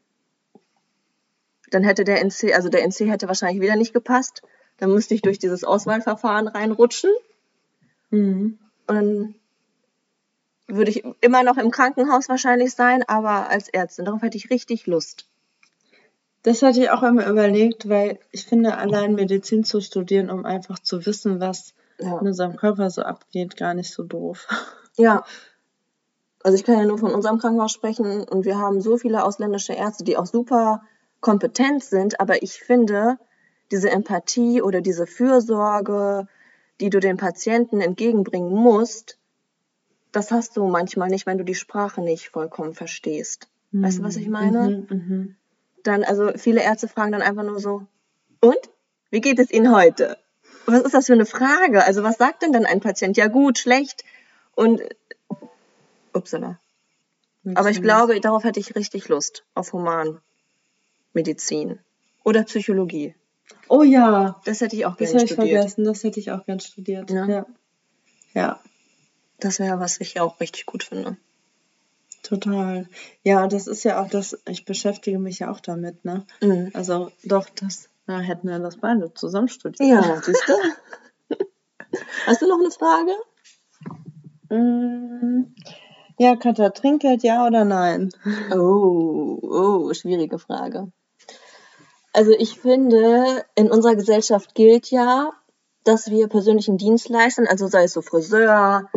Dann 1.70 1.82
hätte 1.82 2.04
der 2.04 2.20
NC, 2.24 2.54
also 2.54 2.68
der 2.68 2.82
NC 2.86 3.08
hätte 3.10 3.28
wahrscheinlich 3.28 3.60
wieder 3.60 3.76
nicht 3.76 3.92
gepasst. 3.92 4.42
Dann 4.78 4.90
müsste 4.92 5.14
ich 5.14 5.22
durch 5.22 5.38
dieses 5.38 5.64
Auswahlverfahren 5.64 6.48
reinrutschen. 6.48 7.10
Mhm. 8.10 8.58
Und 8.86 8.94
dann 8.94 9.34
würde 10.68 10.90
ich 10.90 11.04
immer 11.20 11.42
noch 11.42 11.56
im 11.56 11.70
Krankenhaus 11.70 12.28
wahrscheinlich 12.28 12.74
sein, 12.74 13.02
aber 13.08 13.48
als 13.48 13.68
Ärztin. 13.68 14.04
Darauf 14.04 14.22
hätte 14.22 14.36
ich 14.36 14.50
richtig 14.50 14.86
Lust. 14.86 15.26
Das 16.42 16.62
hatte 16.62 16.80
ich 16.80 16.90
auch 16.90 17.02
immer 17.02 17.26
überlegt, 17.26 17.88
weil 17.88 18.18
ich 18.30 18.46
finde, 18.46 18.76
allein 18.76 19.14
Medizin 19.14 19.64
zu 19.64 19.80
studieren, 19.80 20.30
um 20.30 20.44
einfach 20.44 20.78
zu 20.78 21.04
wissen, 21.06 21.40
was 21.40 21.74
Ja. 21.98 22.18
in 22.20 22.26
unserem 22.28 22.56
Körper 22.56 22.90
so 22.90 23.02
abgeht, 23.02 23.56
gar 23.56 23.74
nicht 23.74 23.92
so 23.92 24.02
doof. 24.02 24.46
Ja. 24.98 25.24
Also 26.42 26.56
ich 26.56 26.64
kann 26.64 26.78
ja 26.78 26.86
nur 26.86 26.96
von 26.96 27.12
unserem 27.12 27.38
Krankenhaus 27.38 27.72
sprechen 27.72 28.24
und 28.24 28.46
wir 28.46 28.56
haben 28.56 28.80
so 28.80 28.96
viele 28.96 29.24
ausländische 29.24 29.74
Ärzte, 29.74 30.04
die 30.04 30.16
auch 30.16 30.24
super 30.24 30.82
kompetent 31.20 31.84
sind, 31.84 32.18
aber 32.18 32.42
ich 32.42 32.54
finde, 32.60 33.18
diese 33.70 33.90
Empathie 33.90 34.62
oder 34.62 34.80
diese 34.80 35.06
Fürsorge, 35.06 36.28
die 36.80 36.90
du 36.90 37.00
den 37.00 37.16
Patienten 37.16 37.80
entgegenbringen 37.80 38.52
musst, 38.52 39.18
das 40.12 40.30
hast 40.30 40.56
du 40.56 40.66
manchmal 40.66 41.08
nicht, 41.08 41.26
wenn 41.26 41.38
du 41.38 41.44
die 41.44 41.54
Sprache 41.54 42.00
nicht 42.00 42.30
vollkommen 42.30 42.74
verstehst. 42.74 43.48
Weißt 43.72 43.98
du, 43.98 44.02
was 44.02 44.16
ich 44.16 44.28
meine? 44.28 44.86
Mhm, 44.88 44.96
mhm. 44.96 45.36
Dann, 45.82 46.04
also 46.04 46.32
viele 46.36 46.62
Ärzte 46.62 46.88
fragen 46.88 47.12
dann 47.12 47.22
einfach 47.22 47.42
nur 47.42 47.60
so, 47.60 47.86
und? 48.40 48.58
Wie 49.10 49.20
geht 49.20 49.38
es 49.38 49.50
Ihnen 49.50 49.74
heute? 49.74 50.18
Was 50.66 50.82
ist 50.82 50.94
das 50.94 51.06
für 51.06 51.12
eine 51.12 51.26
Frage? 51.26 51.84
Also 51.84 52.02
was 52.02 52.18
sagt 52.18 52.42
denn 52.42 52.52
dann 52.52 52.66
ein 52.66 52.80
Patient? 52.80 53.16
Ja 53.16 53.28
gut, 53.28 53.58
schlecht 53.58 54.04
und 54.54 54.82
upsala. 56.12 56.58
Aber 57.54 57.70
ich 57.70 57.78
Mhm. 57.78 57.84
glaube, 57.84 58.20
darauf 58.20 58.44
hätte 58.44 58.58
ich 58.58 58.74
richtig 58.74 59.08
Lust, 59.08 59.44
auf 59.54 59.72
Humanmedizin 59.72 61.78
oder 62.24 62.42
Psychologie. 62.42 63.14
Oh 63.68 63.82
ja, 63.82 64.40
Das 64.44 64.60
hätte 64.60 64.76
ich 64.76 64.86
auch 64.86 64.96
das 64.96 65.10
gerne 65.10 65.20
habe 65.20 65.24
ich 65.24 65.32
studiert. 65.32 65.56
vergessen. 65.60 65.84
Das 65.84 66.04
hätte 66.04 66.20
ich 66.20 66.30
auch 66.30 66.44
gern 66.46 66.60
studiert. 66.60 67.10
Ja. 67.10 67.26
Ja. 67.26 67.46
ja. 68.34 68.60
Das 69.40 69.58
wäre, 69.58 69.78
was 69.80 70.00
ich 70.00 70.20
auch 70.20 70.40
richtig 70.40 70.66
gut 70.66 70.82
finde. 70.84 71.16
Total. 72.22 72.88
Ja, 73.22 73.46
das 73.46 73.66
ist 73.66 73.84
ja 73.84 74.02
auch 74.02 74.08
das, 74.08 74.36
ich 74.48 74.64
beschäftige 74.64 75.18
mich 75.18 75.38
ja 75.40 75.50
auch 75.50 75.60
damit, 75.60 76.04
ne? 76.04 76.26
Mhm. 76.40 76.70
Also 76.74 77.12
doch, 77.24 77.48
das, 77.50 77.88
na, 78.06 78.18
hätten 78.18 78.48
wir 78.48 78.58
das 78.58 78.78
beide 78.78 79.12
zusammen 79.14 79.48
studiert. 79.48 79.88
Ja, 79.88 80.20
siehst 80.22 80.42
du? 80.48 81.36
Hast 82.26 82.42
du 82.42 82.48
noch 82.48 82.58
eine 82.58 82.70
Frage? 82.70 83.12
Mm, 84.50 85.54
Ja, 86.18 86.36
Katha, 86.36 86.70
Trinkgeld 86.70 87.22
ja 87.22 87.46
oder 87.46 87.64
nein? 87.64 88.10
Oh, 88.52 89.38
oh, 89.42 89.92
schwierige 89.94 90.38
Frage. 90.38 90.90
Also 92.16 92.30
ich 92.30 92.58
finde, 92.58 93.44
in 93.56 93.70
unserer 93.70 93.94
Gesellschaft 93.94 94.54
gilt 94.54 94.90
ja, 94.90 95.32
dass 95.84 96.10
wir 96.10 96.28
persönlichen 96.28 96.78
Dienstleistern, 96.78 97.46
also 97.46 97.66
sei 97.66 97.82
es 97.82 97.92
so 97.92 98.00
Friseur, 98.00 98.88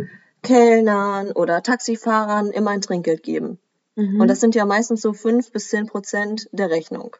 Kellnern 0.42 1.34
oder 1.34 1.62
Taxifahrern, 1.62 2.50
immer 2.52 2.72
ein 2.72 2.80
Trinkgeld 2.80 3.22
geben. 3.22 3.60
Mhm. 3.98 4.22
Und 4.22 4.30
das 4.30 4.40
sind 4.40 4.56
ja 4.56 4.64
meistens 4.64 5.02
so 5.02 5.12
fünf 5.12 5.52
bis 5.52 5.68
zehn 5.68 5.86
Prozent 5.86 6.48
der 6.54 6.70
Rechnung. 6.70 7.18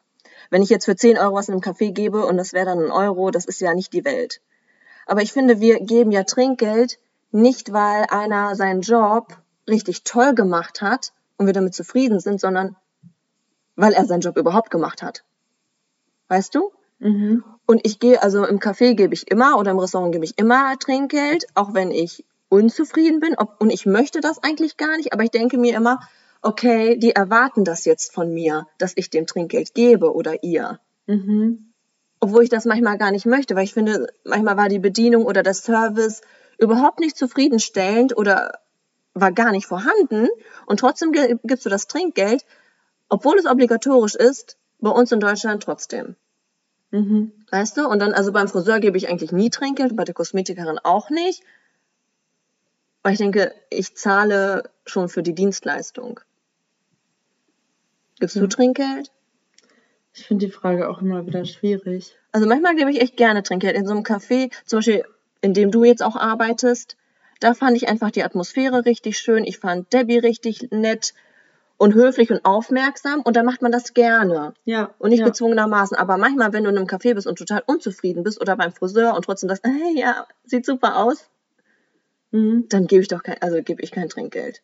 Wenn 0.48 0.62
ich 0.62 0.70
jetzt 0.70 0.86
für 0.86 0.96
10 0.96 1.18
Euro 1.18 1.34
was 1.34 1.50
in 1.50 1.52
einem 1.52 1.60
Café 1.60 1.92
gebe 1.92 2.24
und 2.24 2.38
das 2.38 2.54
wäre 2.54 2.64
dann 2.64 2.82
ein 2.82 2.90
Euro, 2.90 3.30
das 3.30 3.44
ist 3.44 3.60
ja 3.60 3.74
nicht 3.74 3.92
die 3.92 4.06
Welt. 4.06 4.40
Aber 5.04 5.20
ich 5.20 5.34
finde, 5.34 5.60
wir 5.60 5.80
geben 5.80 6.12
ja 6.12 6.24
Trinkgeld 6.24 6.98
nicht, 7.30 7.74
weil 7.74 8.06
einer 8.08 8.56
seinen 8.56 8.80
Job 8.80 9.36
richtig 9.68 10.04
toll 10.04 10.34
gemacht 10.34 10.80
hat 10.80 11.12
und 11.36 11.44
wir 11.44 11.52
damit 11.52 11.74
zufrieden 11.74 12.20
sind, 12.20 12.40
sondern 12.40 12.74
weil 13.76 13.92
er 13.92 14.06
seinen 14.06 14.22
Job 14.22 14.38
überhaupt 14.38 14.70
gemacht 14.70 15.02
hat. 15.02 15.24
Weißt 16.30 16.54
du? 16.54 16.70
Mhm. 17.00 17.42
Und 17.66 17.80
ich 17.84 17.98
gehe, 17.98 18.22
also 18.22 18.46
im 18.46 18.60
Café 18.60 18.94
gebe 18.94 19.14
ich 19.14 19.28
immer 19.30 19.58
oder 19.58 19.72
im 19.72 19.80
Restaurant 19.80 20.12
gebe 20.12 20.24
ich 20.24 20.38
immer 20.38 20.78
Trinkgeld, 20.78 21.46
auch 21.54 21.74
wenn 21.74 21.90
ich 21.90 22.24
unzufrieden 22.48 23.18
bin. 23.18 23.34
Ob, 23.36 23.56
und 23.58 23.70
ich 23.70 23.84
möchte 23.84 24.20
das 24.20 24.40
eigentlich 24.42 24.76
gar 24.76 24.96
nicht, 24.96 25.12
aber 25.12 25.24
ich 25.24 25.32
denke 25.32 25.58
mir 25.58 25.76
immer, 25.76 25.98
okay, 26.40 26.96
die 26.96 27.10
erwarten 27.10 27.64
das 27.64 27.84
jetzt 27.84 28.14
von 28.14 28.32
mir, 28.32 28.68
dass 28.78 28.92
ich 28.94 29.10
dem 29.10 29.26
Trinkgeld 29.26 29.74
gebe 29.74 30.14
oder 30.14 30.44
ihr. 30.44 30.78
Mhm. 31.06 31.72
Obwohl 32.20 32.44
ich 32.44 32.48
das 32.48 32.64
manchmal 32.64 32.96
gar 32.96 33.10
nicht 33.10 33.26
möchte, 33.26 33.56
weil 33.56 33.64
ich 33.64 33.74
finde, 33.74 34.06
manchmal 34.24 34.56
war 34.56 34.68
die 34.68 34.78
Bedienung 34.78 35.26
oder 35.26 35.42
der 35.42 35.54
Service 35.54 36.20
überhaupt 36.58 37.00
nicht 37.00 37.16
zufriedenstellend 37.16 38.16
oder 38.16 38.52
war 39.14 39.32
gar 39.32 39.50
nicht 39.50 39.66
vorhanden 39.66 40.28
und 40.66 40.78
trotzdem 40.78 41.10
gibst 41.10 41.66
du 41.66 41.70
das 41.70 41.88
Trinkgeld, 41.88 42.44
obwohl 43.08 43.36
es 43.36 43.46
obligatorisch 43.46 44.14
ist, 44.14 44.58
bei 44.80 44.90
uns 44.90 45.12
in 45.12 45.20
Deutschland 45.20 45.62
trotzdem. 45.62 46.16
Mhm. 46.90 47.32
Weißt 47.50 47.76
du? 47.76 47.86
Und 47.86 48.00
dann, 48.00 48.12
also 48.12 48.32
beim 48.32 48.48
Friseur 48.48 48.80
gebe 48.80 48.96
ich 48.96 49.08
eigentlich 49.08 49.32
nie 49.32 49.50
Trinkgeld, 49.50 49.96
bei 49.96 50.04
der 50.04 50.14
Kosmetikerin 50.14 50.78
auch 50.78 51.10
nicht. 51.10 51.42
Weil 53.02 53.12
ich 53.12 53.18
denke, 53.18 53.54
ich 53.70 53.96
zahle 53.96 54.64
schon 54.84 55.08
für 55.08 55.22
die 55.22 55.34
Dienstleistung. 55.34 56.20
Gibst 58.18 58.36
du 58.36 58.40
Ja. 58.40 58.46
Trinkgeld? 58.46 59.10
Ich 60.12 60.26
finde 60.26 60.46
die 60.46 60.52
Frage 60.52 60.88
auch 60.90 61.00
immer 61.00 61.26
wieder 61.26 61.44
schwierig. 61.44 62.16
Also 62.32 62.46
manchmal 62.46 62.74
gebe 62.76 62.90
ich 62.90 63.00
echt 63.00 63.16
gerne 63.16 63.42
Trinkgeld. 63.42 63.76
In 63.76 63.86
so 63.86 63.92
einem 63.92 64.02
Café, 64.02 64.52
zum 64.66 64.78
Beispiel, 64.78 65.04
in 65.40 65.54
dem 65.54 65.70
du 65.70 65.84
jetzt 65.84 66.02
auch 66.02 66.16
arbeitest, 66.16 66.96
da 67.38 67.54
fand 67.54 67.76
ich 67.76 67.88
einfach 67.88 68.10
die 68.10 68.24
Atmosphäre 68.24 68.84
richtig 68.84 69.18
schön. 69.18 69.44
Ich 69.44 69.58
fand 69.58 69.92
Debbie 69.92 70.18
richtig 70.18 70.70
nett 70.70 71.14
und 71.80 71.94
höflich 71.94 72.30
und 72.30 72.44
aufmerksam 72.44 73.22
und 73.22 73.36
dann 73.36 73.46
macht 73.46 73.62
man 73.62 73.72
das 73.72 73.94
gerne. 73.94 74.52
Ja. 74.66 74.94
Und 74.98 75.10
nicht 75.10 75.20
ja. 75.20 75.26
gezwungenermaßen. 75.26 75.96
Aber 75.96 76.18
manchmal, 76.18 76.52
wenn 76.52 76.64
du 76.64 76.68
in 76.70 76.76
einem 76.76 76.86
Café 76.86 77.14
bist 77.14 77.26
und 77.26 77.38
total 77.38 77.62
unzufrieden 77.66 78.22
bist 78.22 78.38
oder 78.38 78.54
beim 78.54 78.70
Friseur 78.70 79.14
und 79.16 79.24
trotzdem 79.24 79.48
das, 79.48 79.62
hey, 79.64 79.98
ja, 79.98 80.26
sieht 80.44 80.66
super 80.66 80.98
aus, 80.98 81.30
Mhm. 82.32 82.66
dann 82.68 82.86
gebe 82.86 83.00
ich 83.02 83.08
doch 83.08 83.22
kein, 83.22 83.40
also 83.40 83.62
gebe 83.62 83.82
ich 83.82 83.90
kein 83.92 84.10
Trinkgeld. 84.10 84.62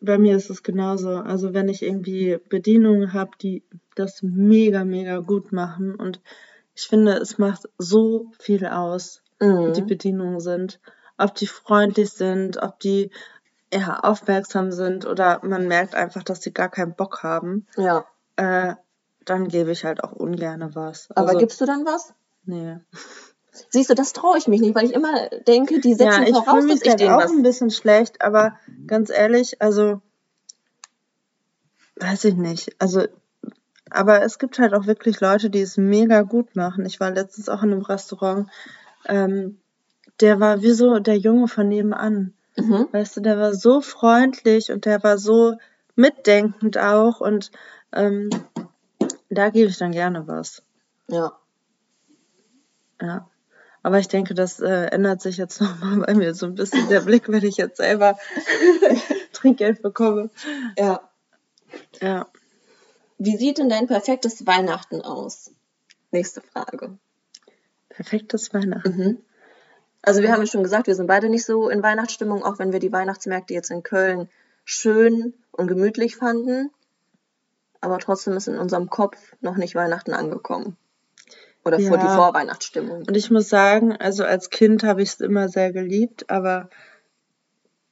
Bei 0.00 0.18
mir 0.18 0.36
ist 0.36 0.50
es 0.50 0.64
genauso. 0.64 1.10
Also 1.10 1.54
wenn 1.54 1.68
ich 1.68 1.82
irgendwie 1.82 2.38
Bedienungen 2.48 3.12
habe, 3.12 3.30
die 3.40 3.62
das 3.94 4.22
mega, 4.22 4.84
mega 4.84 5.18
gut 5.20 5.52
machen 5.52 5.94
und 5.94 6.20
ich 6.74 6.82
finde, 6.88 7.12
es 7.12 7.38
macht 7.38 7.68
so 7.78 8.26
viel 8.40 8.66
aus, 8.66 9.22
wie 9.38 9.46
Mhm. 9.46 9.72
die 9.72 9.82
Bedienungen 9.82 10.40
sind. 10.40 10.80
Ob 11.16 11.36
die 11.36 11.46
freundlich 11.46 12.10
sind, 12.10 12.60
ob 12.60 12.80
die 12.80 13.10
ja, 13.72 13.98
aufmerksam 14.00 14.70
sind 14.72 15.06
oder 15.06 15.40
man 15.42 15.66
merkt 15.66 15.94
einfach, 15.94 16.22
dass 16.22 16.42
sie 16.42 16.52
gar 16.52 16.68
keinen 16.68 16.94
Bock 16.94 17.22
haben, 17.22 17.66
Ja. 17.76 18.04
äh, 18.36 18.74
dann 19.24 19.48
gebe 19.48 19.70
ich 19.72 19.84
halt 19.84 20.02
auch 20.04 20.12
ungerne 20.12 20.74
was. 20.74 21.08
Aber 21.12 21.28
Also, 21.28 21.38
gibst 21.38 21.60
du 21.60 21.64
dann 21.66 21.84
was? 21.86 22.12
nee. 22.44 22.76
Siehst 23.68 23.90
du, 23.90 23.94
das 23.94 24.12
traue 24.14 24.38
ich 24.38 24.48
mich 24.48 24.60
nicht, 24.62 24.74
weil 24.74 24.86
ich 24.86 24.94
immer 24.94 25.28
denke, 25.46 25.78
die 25.80 25.92
setzen 25.94 26.22
Ja, 26.22 26.28
ich 26.28 26.30
voraus, 26.30 26.48
fühle 26.50 26.62
mich 26.64 26.74
dass 26.80 26.82
ich 26.82 26.88
halt 26.90 27.00
denen 27.00 27.14
auch 27.14 27.18
was. 27.24 27.30
ein 27.32 27.42
bisschen 27.42 27.70
schlecht, 27.70 28.22
aber 28.22 28.56
ganz 28.86 29.10
ehrlich, 29.10 29.60
also 29.60 30.00
weiß 31.96 32.24
ich 32.24 32.34
nicht. 32.34 32.74
Also, 32.78 33.06
aber 33.90 34.22
es 34.22 34.38
gibt 34.38 34.58
halt 34.58 34.72
auch 34.74 34.86
wirklich 34.86 35.20
Leute, 35.20 35.50
die 35.50 35.60
es 35.60 35.76
mega 35.76 36.22
gut 36.22 36.56
machen. 36.56 36.86
Ich 36.86 36.98
war 36.98 37.10
letztens 37.10 37.48
auch 37.50 37.62
in 37.62 37.72
einem 37.72 37.82
Restaurant, 37.82 38.48
ähm, 39.06 39.60
der 40.20 40.40
war 40.40 40.62
wie 40.62 40.72
so 40.72 40.98
der 40.98 41.18
Junge 41.18 41.46
von 41.48 41.68
nebenan. 41.68 42.34
Mhm. 42.56 42.88
Weißt 42.92 43.16
du, 43.16 43.20
der 43.20 43.38
war 43.38 43.54
so 43.54 43.80
freundlich 43.80 44.70
und 44.70 44.84
der 44.84 45.02
war 45.02 45.18
so 45.18 45.56
mitdenkend 45.94 46.78
auch 46.78 47.20
und 47.20 47.50
ähm, 47.92 48.30
da 49.30 49.50
gebe 49.50 49.70
ich 49.70 49.78
dann 49.78 49.92
gerne 49.92 50.26
was. 50.26 50.62
Ja. 51.08 51.38
Ja. 53.00 53.28
Aber 53.82 53.98
ich 53.98 54.08
denke, 54.08 54.34
das 54.34 54.60
äh, 54.60 54.86
ändert 54.86 55.20
sich 55.22 55.36
jetzt 55.36 55.60
nochmal 55.60 56.00
bei 56.06 56.14
mir 56.14 56.34
so 56.34 56.46
ein 56.46 56.54
bisschen 56.54 56.88
der 56.88 57.00
Blick, 57.00 57.28
wenn 57.28 57.44
ich 57.44 57.56
jetzt 57.56 57.78
selber 57.78 58.18
Trinkgeld 59.32 59.82
bekomme. 59.82 60.30
Ja. 60.78 61.08
Ja. 62.00 62.28
Wie 63.18 63.36
sieht 63.36 63.58
denn 63.58 63.68
dein 63.68 63.86
perfektes 63.86 64.46
Weihnachten 64.46 65.00
aus? 65.00 65.52
Nächste 66.10 66.40
Frage. 66.40 66.98
Perfektes 67.88 68.52
Weihnachten. 68.52 68.96
Mhm. 68.96 69.18
Also 70.02 70.20
wir 70.22 70.32
haben 70.32 70.40
ja 70.40 70.46
schon 70.46 70.62
gesagt, 70.64 70.88
wir 70.88 70.94
sind 70.94 71.06
beide 71.06 71.28
nicht 71.28 71.44
so 71.44 71.68
in 71.68 71.82
Weihnachtsstimmung, 71.82 72.42
auch 72.44 72.58
wenn 72.58 72.72
wir 72.72 72.80
die 72.80 72.92
Weihnachtsmärkte 72.92 73.54
jetzt 73.54 73.70
in 73.70 73.82
Köln 73.82 74.28
schön 74.64 75.34
und 75.52 75.68
gemütlich 75.68 76.16
fanden. 76.16 76.70
Aber 77.80 77.98
trotzdem 77.98 78.34
ist 78.34 78.48
in 78.48 78.58
unserem 78.58 78.90
Kopf 78.90 79.16
noch 79.40 79.56
nicht 79.56 79.74
Weihnachten 79.74 80.12
angekommen. 80.12 80.76
Oder 81.64 81.78
vor 81.78 81.98
die 81.98 82.06
Ja. 82.06 82.16
Vorweihnachtsstimmung. 82.16 83.04
Und 83.06 83.16
ich 83.16 83.30
muss 83.30 83.48
sagen, 83.48 83.92
also 83.96 84.24
als 84.24 84.50
Kind 84.50 84.82
habe 84.82 85.02
ich 85.02 85.10
es 85.10 85.20
immer 85.20 85.48
sehr 85.48 85.72
geliebt, 85.72 86.28
aber 86.28 86.68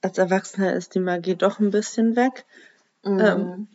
als 0.01 0.17
Erwachsener 0.17 0.73
ist 0.73 0.95
die 0.95 0.99
Magie 0.99 1.35
doch 1.35 1.59
ein 1.59 1.71
bisschen 1.71 2.15
weg. 2.15 2.45
Mhm. 3.03 3.19
Ähm, 3.19 3.67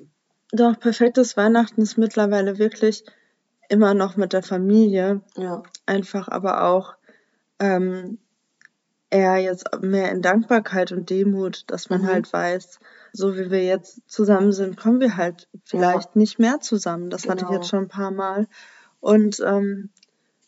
Doch, 0.52 0.78
perfektes 0.78 1.36
Weihnachten 1.36 1.82
ist 1.82 1.96
mittlerweile 1.98 2.58
wirklich 2.58 3.04
immer 3.68 3.94
noch 3.94 4.16
mit 4.16 4.32
der 4.32 4.42
Familie. 4.42 5.22
ja. 5.36 5.62
Einfach 5.86 6.28
aber 6.28 6.64
auch 6.64 6.94
ähm, 7.58 8.18
eher 9.10 9.36
jetzt 9.38 9.66
mehr 9.82 10.10
in 10.10 10.22
Dankbarkeit 10.22 10.92
und 10.92 11.10
Demut, 11.10 11.64
dass 11.68 11.90
man 11.90 12.02
Mhm. 12.02 12.06
halt 12.06 12.32
weiß, 12.32 12.80
so 13.12 13.36
wie 13.36 13.50
wir 13.50 13.64
jetzt 13.64 14.00
zusammen 14.06 14.52
sind, 14.52 14.76
kommen 14.76 15.00
wir 15.00 15.16
halt 15.16 15.48
vielleicht 15.64 16.16
nicht 16.16 16.38
mehr 16.38 16.60
zusammen. 16.60 17.10
Das 17.10 17.28
hatte 17.28 17.44
ich 17.44 17.48
Genau. 17.48 17.52
jetzt 17.54 17.68
schon 17.68 17.84
ein 17.84 17.88
paar 17.88 18.10
Mal. 18.10 18.46
Und 19.00 19.40
ähm, 19.46 19.90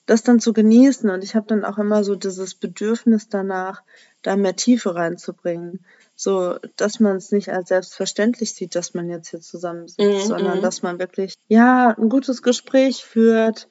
das 0.06 0.22
dann 0.22 0.40
zu 0.40 0.52
genießen. 0.52 1.08
Und 1.10 1.22
ich 1.22 1.34
habe 1.36 1.46
dann 1.46 1.64
auch 1.64 1.78
immer 1.78 2.02
so 2.02 2.14
dieses 2.16 2.54
Bedürfnis 2.54 3.28
danach, 3.28 3.82
da 4.22 4.36
mehr 4.36 4.56
Tiefe 4.56 4.94
reinzubringen. 4.94 5.84
So, 6.16 6.58
dass 6.76 6.98
man 6.98 7.16
es 7.16 7.30
nicht 7.30 7.50
als 7.50 7.68
selbstverständlich 7.68 8.54
sieht, 8.54 8.74
dass 8.74 8.94
man 8.94 9.08
jetzt 9.10 9.28
hier 9.28 9.40
zusammen 9.40 9.86
sitzt, 9.86 10.00
Mhm, 10.00 10.18
sondern 10.26 10.58
mhm. 10.58 10.62
dass 10.62 10.82
man 10.82 10.98
wirklich, 10.98 11.34
ja, 11.46 11.94
ein 11.96 12.08
gutes 12.08 12.42
Gespräch 12.42 13.04
führt, 13.04 13.68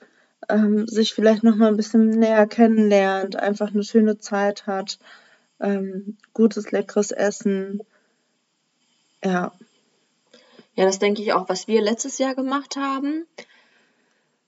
ähm, 0.49 0.87
sich 0.87 1.13
vielleicht 1.13 1.43
noch 1.43 1.55
mal 1.55 1.67
ein 1.67 1.77
bisschen 1.77 2.09
näher 2.09 2.47
kennenlernt, 2.47 3.35
einfach 3.35 3.73
eine 3.73 3.83
schöne 3.83 4.17
Zeit 4.17 4.67
hat, 4.67 4.99
ähm, 5.59 6.17
gutes, 6.33 6.71
leckeres 6.71 7.11
Essen. 7.11 7.81
Ja, 9.23 9.51
Ja, 10.75 10.85
das 10.85 10.99
denke 10.99 11.21
ich 11.21 11.33
auch, 11.33 11.49
was 11.49 11.67
wir 11.67 11.81
letztes 11.81 12.17
Jahr 12.19 12.35
gemacht 12.35 12.75
haben. 12.75 13.25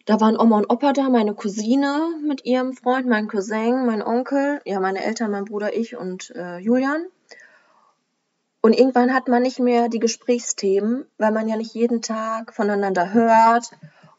Da 0.06 0.20
waren 0.20 0.40
Oma 0.40 0.58
und 0.58 0.70
Opa 0.70 0.94
da, 0.94 1.10
meine 1.10 1.34
Cousine 1.34 2.16
mit 2.26 2.46
ihrem 2.46 2.74
Freund, 2.74 3.08
mein 3.08 3.28
Cousin, 3.28 3.86
mein 3.86 4.02
Onkel, 4.02 4.62
ja, 4.66 4.80
meine 4.80 5.04
Eltern, 5.04 5.32
mein 5.32 5.46
Bruder, 5.46 5.76
ich 5.76 5.98
und 5.98 6.32
äh, 6.36 6.58
Julian. 6.58 7.06
Und 8.62 8.74
irgendwann 8.74 9.14
hat 9.14 9.28
man 9.28 9.44
nicht 9.44 9.60
mehr 9.60 9.88
die 9.88 10.00
Gesprächsthemen, 10.00 11.06
weil 11.18 11.32
man 11.32 11.48
ja 11.48 11.56
nicht 11.56 11.74
jeden 11.74 12.02
Tag 12.02 12.54
voneinander 12.54 13.14
hört 13.14 13.72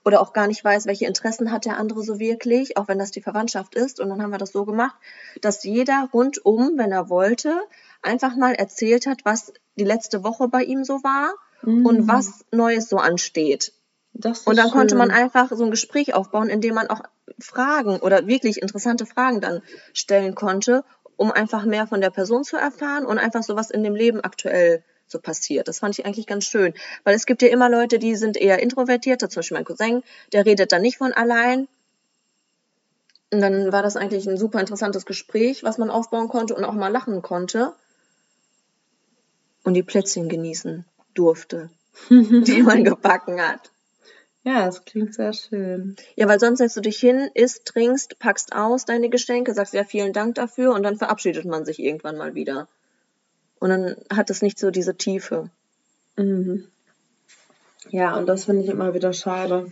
oder 0.04 0.20
auch 0.20 0.32
gar 0.32 0.46
nicht 0.46 0.64
weiß, 0.64 0.86
welche 0.86 1.06
Interessen 1.06 1.52
hat 1.52 1.64
der 1.64 1.76
andere 1.78 2.02
so 2.02 2.18
wirklich, 2.18 2.76
auch 2.76 2.88
wenn 2.88 2.98
das 2.98 3.10
die 3.10 3.20
Verwandtschaft 3.20 3.74
ist. 3.74 4.00
Und 4.00 4.08
dann 4.08 4.22
haben 4.22 4.30
wir 4.30 4.38
das 4.38 4.52
so 4.52 4.64
gemacht, 4.64 4.96
dass 5.40 5.64
jeder 5.64 6.08
rundum, 6.12 6.72
wenn 6.76 6.92
er 6.92 7.10
wollte, 7.10 7.60
einfach 8.02 8.36
mal 8.36 8.54
erzählt 8.54 9.06
hat, 9.06 9.24
was 9.24 9.52
die 9.76 9.84
letzte 9.84 10.24
Woche 10.24 10.48
bei 10.48 10.62
ihm 10.62 10.84
so 10.84 11.02
war 11.02 11.34
und 11.62 12.08
was 12.08 12.44
Neues 12.50 12.88
so 12.88 12.96
ansteht. 12.96 13.74
Und 14.44 14.56
dann 14.56 14.70
konnte 14.70 14.96
man 14.96 15.10
schön. 15.10 15.18
einfach 15.18 15.50
so 15.50 15.64
ein 15.64 15.70
Gespräch 15.70 16.14
aufbauen, 16.14 16.48
in 16.48 16.60
dem 16.60 16.74
man 16.74 16.88
auch 16.88 17.02
Fragen 17.38 18.00
oder 18.00 18.26
wirklich 18.26 18.60
interessante 18.60 19.06
Fragen 19.06 19.40
dann 19.40 19.62
stellen 19.92 20.34
konnte, 20.34 20.84
um 21.16 21.30
einfach 21.30 21.64
mehr 21.64 21.86
von 21.86 22.00
der 22.00 22.10
Person 22.10 22.44
zu 22.44 22.56
erfahren 22.56 23.04
und 23.04 23.18
einfach 23.18 23.42
so 23.42 23.56
was 23.56 23.70
in 23.70 23.82
dem 23.82 23.94
Leben 23.94 24.20
aktuell 24.20 24.82
so 25.10 25.18
passiert. 25.20 25.68
Das 25.68 25.80
fand 25.80 25.98
ich 25.98 26.06
eigentlich 26.06 26.26
ganz 26.26 26.44
schön. 26.44 26.74
Weil 27.04 27.14
es 27.14 27.26
gibt 27.26 27.42
ja 27.42 27.48
immer 27.48 27.68
Leute, 27.70 27.98
die 27.98 28.16
sind 28.16 28.36
eher 28.36 28.60
introvertierter, 28.62 29.28
zum 29.28 29.40
Beispiel 29.40 29.56
mein 29.56 29.64
Cousin, 29.64 30.02
der 30.32 30.46
redet 30.46 30.72
dann 30.72 30.82
nicht 30.82 30.98
von 30.98 31.12
allein. 31.12 31.68
Und 33.32 33.40
dann 33.40 33.72
war 33.72 33.82
das 33.82 33.96
eigentlich 33.96 34.28
ein 34.28 34.36
super 34.36 34.60
interessantes 34.60 35.06
Gespräch, 35.06 35.62
was 35.62 35.78
man 35.78 35.90
aufbauen 35.90 36.28
konnte 36.28 36.54
und 36.54 36.64
auch 36.64 36.74
mal 36.74 36.88
lachen 36.88 37.22
konnte. 37.22 37.74
und 39.64 39.74
die 39.74 39.82
Plätzchen 39.82 40.28
genießen 40.28 40.84
durfte, 41.14 41.70
die 42.10 42.62
man 42.62 42.84
gebacken 42.84 43.40
hat. 43.40 43.70
Ja, 44.42 44.66
es 44.66 44.84
klingt 44.84 45.14
sehr 45.14 45.34
schön. 45.34 45.96
Ja, 46.16 46.26
weil 46.26 46.40
sonst 46.40 46.58
setzt 46.58 46.76
du 46.76 46.80
dich 46.80 46.98
hin, 46.98 47.30
isst, 47.34 47.66
trinkst, 47.66 48.18
packst 48.18 48.54
aus 48.54 48.86
deine 48.86 49.10
Geschenke, 49.10 49.52
sagst 49.52 49.74
ja 49.74 49.84
vielen 49.84 50.14
Dank 50.14 50.36
dafür 50.36 50.74
und 50.74 50.82
dann 50.82 50.96
verabschiedet 50.96 51.44
man 51.44 51.66
sich 51.66 51.78
irgendwann 51.78 52.16
mal 52.16 52.34
wieder. 52.34 52.68
Und 53.60 53.68
dann 53.70 53.96
hat 54.10 54.30
es 54.30 54.42
nicht 54.42 54.58
so 54.58 54.70
diese 54.70 54.96
Tiefe. 54.96 55.50
Mhm. 56.16 56.66
Ja, 57.90 58.16
und 58.16 58.26
das 58.26 58.46
finde 58.46 58.62
ich 58.64 58.68
immer 58.68 58.94
wieder 58.94 59.12
schade. 59.12 59.70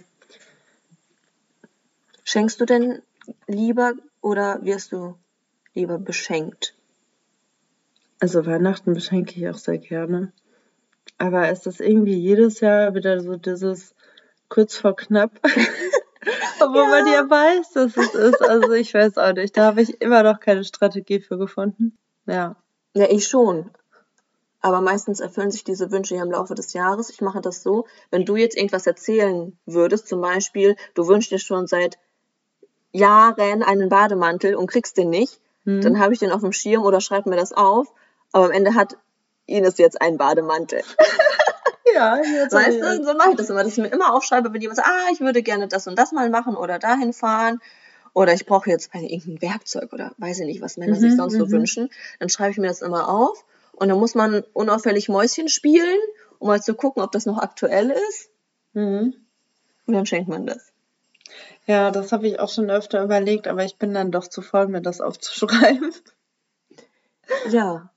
Schenkst 2.25 2.61
du 2.61 2.66
denn 2.66 3.02
lieber 3.47 3.95
oder 4.21 4.62
wirst 4.62 4.92
du 4.92 5.16
lieber 5.75 5.99
beschenkt? 5.99 6.75
Also 8.21 8.47
Weihnachten 8.47 8.95
beschenke 8.95 9.40
ich 9.40 9.49
auch 9.49 9.59
sehr 9.59 9.78
gerne. 9.78 10.33
Aber 11.16 11.50
ist 11.50 11.66
das 11.66 11.80
irgendwie 11.80 12.16
jedes 12.16 12.61
Jahr 12.61 12.95
wieder 12.95 13.21
so 13.21 13.37
dieses 13.37 13.95
kurz 14.49 14.76
vor 14.76 14.97
knapp? 14.97 15.40
Obwohl 16.61 16.88
man 16.88 17.07
ja 17.07 17.28
weiß, 17.28 17.73
dass 17.73 17.97
es 17.97 18.14
ist. 18.14 18.42
Also 18.42 18.73
ich 18.73 18.92
weiß 18.92 19.16
auch 19.18 19.33
nicht. 19.33 19.57
Da 19.57 19.66
habe 19.66 19.83
ich 19.83 20.00
immer 20.00 20.23
noch 20.23 20.40
keine 20.40 20.64
Strategie 20.64 21.21
für 21.21 21.38
gefunden. 21.38 21.97
Ja. 22.26 22.57
Ja, 22.95 23.07
ich 23.09 23.26
schon. 23.28 23.71
Aber 24.60 24.80
meistens 24.80 25.20
erfüllen 25.20 25.50
sich 25.50 25.62
diese 25.64 25.90
Wünsche 25.92 26.16
ja 26.16 26.22
im 26.22 26.30
Laufe 26.32 26.54
des 26.54 26.72
Jahres. 26.72 27.10
Ich 27.10 27.20
mache 27.20 27.40
das 27.40 27.62
so, 27.62 27.86
wenn 28.10 28.24
du 28.24 28.36
jetzt 28.36 28.56
irgendwas 28.56 28.86
erzählen 28.86 29.56
würdest, 29.66 30.08
zum 30.08 30.20
Beispiel, 30.20 30.76
du 30.94 31.06
wünschst 31.06 31.30
dir 31.30 31.38
schon 31.38 31.66
seit 31.66 31.98
Jahren 32.92 33.62
einen 33.62 33.88
Bademantel 33.88 34.54
und 34.56 34.66
kriegst 34.68 34.96
den 34.96 35.10
nicht, 35.10 35.40
Hm. 35.64 35.80
dann 35.82 35.98
habe 35.98 36.12
ich 36.14 36.18
den 36.20 36.32
auf 36.32 36.40
dem 36.40 36.52
Schirm 36.52 36.82
oder 36.84 37.00
schreib 37.00 37.26
mir 37.26 37.36
das 37.36 37.52
auf. 37.52 37.88
Aber 38.32 38.46
am 38.46 38.50
Ende 38.50 38.74
hat 38.74 38.96
Ines 39.46 39.78
jetzt 39.78 40.00
einen 40.00 40.18
Bademantel. 40.18 40.82
Ja, 41.94 42.18
jetzt 42.18 42.52
Weißt 42.52 42.80
du, 42.80 43.02
so 43.04 43.14
mache 43.14 43.30
ich 43.30 43.36
das 43.36 43.48
immer, 43.48 43.64
dass 43.64 43.72
ich 43.72 43.78
mir 43.78 43.88
immer 43.88 44.14
aufschreibe, 44.14 44.52
wenn 44.52 44.60
jemand 44.60 44.76
sagt, 44.76 44.88
ah, 44.88 45.08
ich 45.10 45.20
würde 45.20 45.42
gerne 45.42 45.68
das 45.68 45.86
und 45.86 45.98
das 45.98 46.12
mal 46.12 46.28
machen 46.28 46.54
oder 46.54 46.78
dahin 46.78 47.14
fahren. 47.14 47.60
Oder 48.12 48.34
ich 48.34 48.44
brauche 48.44 48.68
jetzt 48.68 48.90
irgendein 48.94 49.40
Werkzeug 49.40 49.92
oder 49.94 50.12
weiß 50.18 50.40
ich 50.40 50.46
nicht, 50.46 50.60
was 50.60 50.76
Männer 50.76 50.96
sich 50.96 51.12
Mhm, 51.12 51.16
sonst 51.16 51.38
so 51.38 51.46
mhm. 51.46 51.50
wünschen. 51.50 51.88
Dann 52.20 52.28
schreibe 52.28 52.50
ich 52.50 52.58
mir 52.58 52.68
das 52.68 52.82
immer 52.82 53.08
auf. 53.08 53.42
Und 53.78 53.88
dann 53.88 53.99
muss 53.99 54.14
man 54.14 54.42
unauffällig 54.52 55.08
Mäuschen 55.08 55.49
spielen, 55.49 55.99
um 56.38 56.49
mal 56.49 56.61
zu 56.61 56.75
gucken, 56.75 57.02
ob 57.02 57.12
das 57.12 57.26
noch 57.26 57.38
aktuell 57.38 57.90
ist. 57.90 58.30
Mhm. 58.73 59.14
Und 59.87 59.94
dann 59.94 60.06
schenkt 60.06 60.28
man 60.28 60.47
das. 60.47 60.73
Ja, 61.66 61.90
das 61.90 62.12
habe 62.12 62.26
ich 62.26 62.40
auch 62.40 62.49
schon 62.49 62.70
öfter 62.70 63.02
überlegt, 63.02 63.47
aber 63.47 63.64
ich 63.64 63.76
bin 63.76 63.94
dann 63.94 64.11
doch 64.11 64.26
zu 64.26 64.42
faul, 64.42 64.68
mir 64.68 64.82
das 64.82 65.00
aufzuschreiben. 65.00 65.92
Ja, 67.50 67.90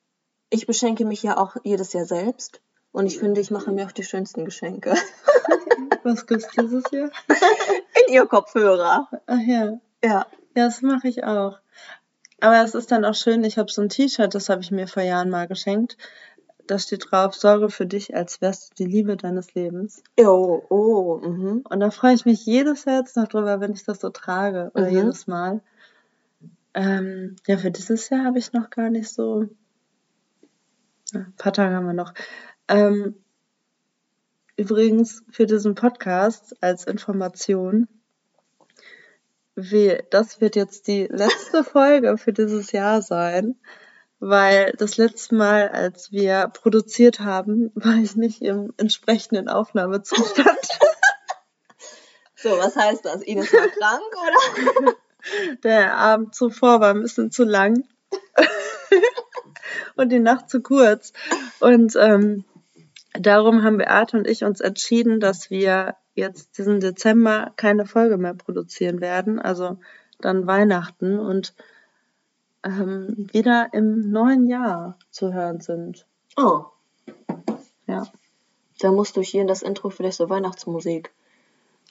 ich 0.49 0.67
beschenke 0.67 1.05
mich 1.05 1.23
ja 1.23 1.37
auch 1.37 1.55
jedes 1.63 1.93
Jahr 1.93 2.03
selbst. 2.03 2.59
Und 2.91 3.05
ich 3.05 3.17
finde, 3.17 3.39
ich 3.39 3.49
mache 3.49 3.71
mir 3.71 3.85
auch 3.85 3.93
die 3.93 4.03
schönsten 4.03 4.43
Geschenke. 4.43 4.93
Was 6.03 6.27
gibt's 6.27 6.49
dieses 6.49 6.83
Jahr? 6.91 7.09
In 8.07 8.13
ihr 8.13 8.25
Kopfhörer. 8.25 9.07
Ach 9.25 9.39
ja. 9.39 9.79
Ja. 10.03 10.25
Ja, 10.53 10.65
das 10.67 10.81
mache 10.81 11.07
ich 11.07 11.23
auch. 11.23 11.59
Aber 12.41 12.63
es 12.63 12.75
ist 12.75 12.91
dann 12.91 13.05
auch 13.05 13.15
schön, 13.15 13.43
ich 13.43 13.57
habe 13.57 13.71
so 13.71 13.81
ein 13.81 13.89
T-Shirt, 13.89 14.33
das 14.35 14.49
habe 14.49 14.61
ich 14.61 14.71
mir 14.71 14.87
vor 14.87 15.03
Jahren 15.03 15.29
mal 15.29 15.47
geschenkt. 15.47 15.97
Da 16.67 16.77
steht 16.79 17.11
drauf, 17.11 17.35
sorge 17.35 17.69
für 17.69 17.85
dich, 17.85 18.15
als 18.15 18.41
wärst 18.41 18.71
du 18.71 18.83
die 18.83 18.89
Liebe 18.91 19.17
deines 19.17 19.53
Lebens. 19.53 20.03
Oh, 20.19 20.61
oh, 20.69 21.17
mhm. 21.19 21.63
Und 21.69 21.79
da 21.79 21.91
freue 21.91 22.13
ich 22.13 22.25
mich 22.25 22.45
jedes 22.45 22.85
Jahr 22.85 22.99
jetzt 22.99 23.15
noch 23.17 23.27
drüber, 23.27 23.59
wenn 23.59 23.73
ich 23.73 23.83
das 23.83 23.99
so 23.99 24.09
trage. 24.09 24.71
Oder 24.73 24.89
Mhm. 24.89 24.95
jedes 24.97 25.27
Mal. 25.27 25.61
Ähm, 26.73 27.35
ja, 27.47 27.57
für 27.57 27.71
dieses 27.71 28.09
Jahr 28.09 28.23
habe 28.25 28.39
ich 28.39 28.53
noch 28.53 28.69
gar 28.69 28.89
nicht 28.89 29.09
so. 29.09 29.47
Ja, 31.13 31.21
ein 31.21 31.33
paar 31.37 31.51
Tage 31.53 31.75
haben 31.75 31.87
wir 31.87 31.93
noch. 31.93 32.13
Ähm, 32.69 33.15
übrigens 34.55 35.23
für 35.31 35.45
diesen 35.45 35.75
Podcast 35.75 36.55
als 36.61 36.85
Information. 36.85 37.87
Wie, 39.55 39.99
das 40.09 40.39
wird 40.41 40.55
jetzt 40.55 40.87
die 40.87 41.07
letzte 41.07 41.63
Folge 41.63 42.17
für 42.17 42.33
dieses 42.33 42.71
Jahr 42.71 43.01
sein, 43.01 43.59
weil 44.19 44.73
das 44.77 44.97
letzte 44.97 45.35
Mal, 45.35 45.69
als 45.69 46.11
wir 46.11 46.47
produziert 46.53 47.19
haben, 47.19 47.71
war 47.75 47.95
ich 47.95 48.15
nicht 48.15 48.41
im 48.41 48.73
entsprechenden 48.77 49.49
Aufnahmezustand. 49.49 50.47
So, 52.35 52.57
was 52.57 52.75
heißt 52.75 53.05
das? 53.05 53.21
Ines 53.21 53.53
war 53.53 53.67
krank, 53.67 54.01
oder? 54.83 54.95
Der 55.63 55.95
Abend 55.95 56.33
zuvor 56.33 56.79
war 56.79 56.89
ein 56.89 57.01
bisschen 57.01 57.29
zu 57.29 57.43
lang 57.43 57.83
und 59.95 60.09
die 60.09 60.19
Nacht 60.19 60.49
zu 60.49 60.61
kurz. 60.61 61.13
Und 61.59 61.95
ähm, 61.95 62.43
darum 63.13 63.63
haben 63.63 63.77
Beate 63.77 64.17
und 64.17 64.27
ich 64.27 64.43
uns 64.43 64.61
entschieden, 64.61 65.19
dass 65.19 65.49
wir 65.49 65.95
jetzt 66.13 66.57
diesen 66.57 66.79
Dezember 66.79 67.51
keine 67.55 67.85
Folge 67.85 68.17
mehr 68.17 68.33
produzieren 68.33 69.01
werden, 69.01 69.39
also 69.39 69.77
dann 70.19 70.45
Weihnachten 70.47 71.19
und 71.19 71.53
ähm, 72.63 73.27
wieder 73.31 73.69
im 73.73 74.11
neuen 74.11 74.45
Jahr 74.47 74.97
zu 75.09 75.33
hören 75.33 75.61
sind. 75.61 76.05
Oh, 76.37 76.65
Ja. 77.87 78.03
da 78.79 78.91
musst 78.91 79.17
du 79.17 79.21
hier 79.21 79.41
in 79.41 79.47
das 79.47 79.61
Intro 79.63 79.89
vielleicht 79.89 80.17
so 80.17 80.29
Weihnachtsmusik 80.29 81.11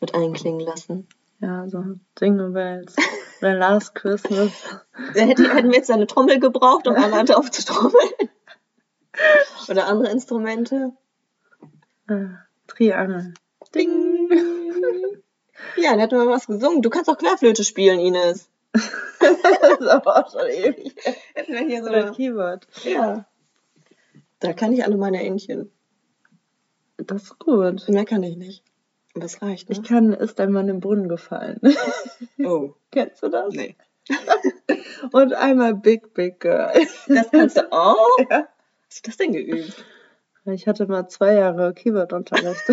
mit 0.00 0.14
einklingen 0.14 0.60
lassen. 0.60 1.08
Ja, 1.40 1.66
so 1.68 1.82
Jingle 2.20 2.50
Bells 2.50 2.94
oder 3.40 3.54
Last 3.54 3.94
Christmas. 3.94 4.52
Da 5.14 5.20
hätte, 5.22 5.54
hätten 5.54 5.70
wir 5.70 5.76
jetzt 5.76 5.90
eine 5.90 6.06
Trommel 6.06 6.38
gebraucht, 6.38 6.86
um 6.86 6.94
alle 6.94 7.24
drauf 7.24 7.50
zu 7.50 7.64
trommeln. 7.64 8.30
Oder 9.68 9.86
andere 9.86 10.12
Instrumente. 10.12 10.92
Äh, 12.10 12.28
Triangel. 12.66 13.34
Ding. 13.74 14.28
Ja, 15.76 15.90
dann 15.90 16.00
hätten 16.00 16.18
wir 16.18 16.26
was 16.26 16.46
gesungen. 16.46 16.80
Du 16.80 16.88
kannst 16.88 17.10
auch 17.10 17.18
Querflöte 17.18 17.64
spielen, 17.64 18.00
Ines. 18.00 18.48
das 18.72 19.78
ist 19.78 19.86
aber 19.88 20.16
auch 20.16 20.32
schon 20.32 20.48
ewig. 20.48 20.94
Hätten 21.34 21.52
wir 21.52 21.66
hier 21.66 21.82
so 21.84 21.90
eine... 21.90 22.12
Keyboard. 22.12 22.66
Ja. 22.82 23.26
Da 24.40 24.52
kann 24.54 24.72
ich 24.72 24.84
alle 24.84 24.96
meine 24.96 25.22
Entchen. 25.22 25.70
Das 26.96 27.24
ist 27.24 27.38
gut. 27.38 27.86
Mehr 27.88 28.04
kann 28.06 28.22
ich 28.22 28.36
nicht. 28.36 28.64
Es 29.20 29.42
reicht, 29.42 29.68
Ich 29.68 29.82
ne? 29.82 29.88
kann, 29.88 30.12
ist 30.14 30.40
einmal 30.40 30.62
in 30.62 30.68
den 30.68 30.80
Brunnen 30.80 31.08
gefallen. 31.08 31.60
Oh, 32.42 32.74
Kennst 32.90 33.22
du 33.22 33.28
das? 33.28 33.52
nee. 33.52 33.76
Und 35.12 35.34
einmal 35.34 35.74
Big 35.74 36.14
Big 36.14 36.40
Girl. 36.40 36.72
Das 37.06 37.30
kannst 37.30 37.58
du 37.58 37.70
auch? 37.70 38.18
Ja. 38.30 38.48
Hast 38.88 39.06
du 39.06 39.10
das 39.10 39.16
denn 39.18 39.32
geübt? 39.32 39.84
Ich 40.46 40.66
hatte 40.66 40.86
mal 40.86 41.06
zwei 41.08 41.34
Jahre 41.34 41.74
Keyboard-Unterricht. 41.74 42.62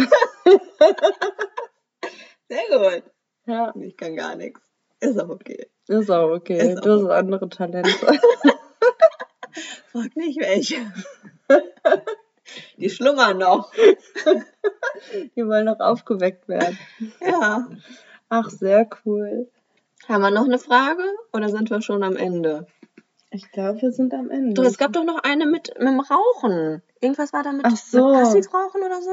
Sehr 2.49 2.63
gut. 2.69 3.03
ja, 3.45 3.73
Ich 3.75 3.97
kann 3.97 4.15
gar 4.15 4.35
nichts. 4.35 4.61
Ist 4.99 5.19
auch 5.19 5.29
okay. 5.29 5.67
ist 5.87 6.09
auch 6.09 6.31
okay. 6.31 6.71
Ist 6.71 6.79
auch 6.79 6.83
du 6.83 6.91
hast 6.93 7.05
andere 7.11 7.49
Talente. 7.49 7.89
Frag 9.91 10.15
nicht 10.15 10.39
welche. 10.39 10.77
Die 12.77 12.89
schlummern 12.89 13.37
noch. 13.37 13.71
Die 15.35 15.45
wollen 15.45 15.65
noch 15.65 15.79
aufgeweckt 15.79 16.47
werden. 16.47 16.77
Ja. 17.21 17.67
Ach, 18.29 18.49
sehr 18.49 18.89
cool. 19.05 19.49
Haben 20.07 20.21
wir 20.21 20.31
noch 20.31 20.45
eine 20.45 20.59
Frage 20.59 21.03
oder 21.33 21.49
sind 21.49 21.69
wir 21.69 21.81
schon 21.81 22.03
am 22.03 22.15
Ende? 22.15 22.65
Ich 23.37 23.51
glaube, 23.51 23.83
wir 23.83 23.91
sind 23.91 24.15
am 24.15 24.31
Ende. 24.31 24.55
Du, 24.55 24.63
es 24.63 24.79
gab 24.79 24.93
doch 24.93 25.03
noch 25.03 25.19
eine 25.21 25.45
mit, 25.45 25.71
mit 25.77 25.87
dem 25.87 25.99
Rauchen. 25.99 26.81
Irgendwas 26.99 27.33
war 27.33 27.43
da 27.43 27.51
mit, 27.51 27.65
Ach 27.67 27.77
so. 27.77 28.07
mit 28.07 28.15
Passivrauchen 28.15 28.81
oder 28.81 28.99
so? 28.99 29.11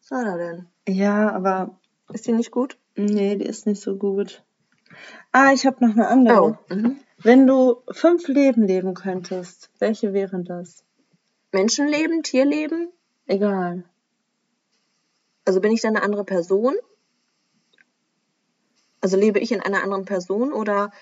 Was 0.00 0.10
war 0.12 0.24
da 0.24 0.36
denn? 0.36 0.66
Ja, 0.86 1.32
aber 1.32 1.76
Ist 2.12 2.28
die 2.28 2.32
nicht 2.32 2.52
gut? 2.52 2.78
nee, 2.94 3.34
die 3.34 3.44
ist 3.46 3.66
nicht 3.66 3.82
so 3.82 3.96
gut. 3.96 4.44
Ah, 5.32 5.52
ich 5.52 5.66
habe 5.66 5.84
noch 5.84 5.92
eine 5.96 6.06
andere. 6.06 6.56
Mhm. 6.68 7.00
Wenn 7.18 7.48
du 7.48 7.82
fünf 7.90 8.28
Leben 8.28 8.62
leben 8.62 8.94
könntest, 8.94 9.70
welche 9.80 10.12
wären 10.12 10.44
das? 10.44 10.84
Menschenleben, 11.50 12.22
Tierleben? 12.22 12.90
Egal. 13.26 13.82
Also 15.44 15.60
bin 15.60 15.72
ich 15.72 15.80
dann 15.80 15.96
eine 15.96 16.04
andere 16.04 16.24
Person? 16.24 16.76
Also 19.00 19.16
lebe 19.16 19.40
ich 19.40 19.50
in 19.50 19.60
einer 19.62 19.82
anderen 19.82 20.04
Person 20.04 20.52
oder 20.52 20.92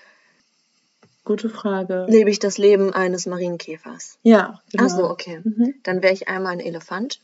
Gute 1.25 1.49
Frage. 1.49 2.05
lebe 2.07 2.29
ich 2.29 2.39
das 2.39 2.57
Leben 2.57 2.93
eines 2.93 3.25
Marienkäfers? 3.25 4.19
Ja, 4.23 4.61
genau. 4.71 4.85
Ach 4.85 4.89
so, 4.89 5.09
okay. 5.09 5.41
Mhm. 5.43 5.73
Dann 5.83 6.01
wäre 6.01 6.13
ich 6.13 6.27
einmal 6.29 6.53
ein 6.53 6.59
Elefant, 6.59 7.19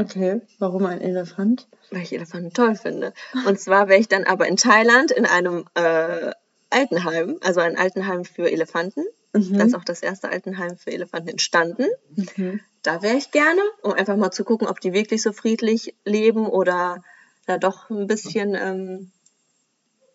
Okay, 0.00 0.40
warum 0.60 0.86
ein 0.86 1.00
Elefant? 1.00 1.66
weil 1.90 2.02
ich 2.02 2.12
Elefanten 2.12 2.52
toll 2.52 2.76
finde. 2.76 3.12
Und 3.46 3.58
zwar 3.58 3.88
wäre 3.88 3.98
ich 3.98 4.06
dann 4.06 4.24
aber 4.24 4.46
in 4.46 4.56
Thailand 4.56 5.10
in 5.10 5.26
einem 5.26 5.64
äh, 5.74 6.30
Altenheim, 6.70 7.38
also 7.42 7.60
ein 7.60 7.76
Altenheim 7.76 8.24
für 8.24 8.48
Elefanten. 8.48 9.04
Mhm. 9.32 9.58
Da 9.58 9.64
ist 9.64 9.74
auch 9.74 9.84
das 9.84 10.00
erste 10.02 10.28
Altenheim 10.28 10.76
für 10.76 10.92
Elefanten 10.92 11.30
entstanden. 11.30 11.86
Mhm. 12.14 12.60
Da 12.82 13.02
wäre 13.02 13.16
ich 13.16 13.32
gerne, 13.32 13.60
um 13.82 13.92
einfach 13.92 14.16
mal 14.16 14.30
zu 14.30 14.44
gucken, 14.44 14.68
ob 14.68 14.80
die 14.80 14.92
wirklich 14.92 15.20
so 15.20 15.32
friedlich 15.32 15.96
leben 16.04 16.46
oder 16.46 17.02
da 17.46 17.58
doch 17.58 17.90
ein 17.90 18.06
bisschen 18.06 18.54
ähm, 18.54 19.10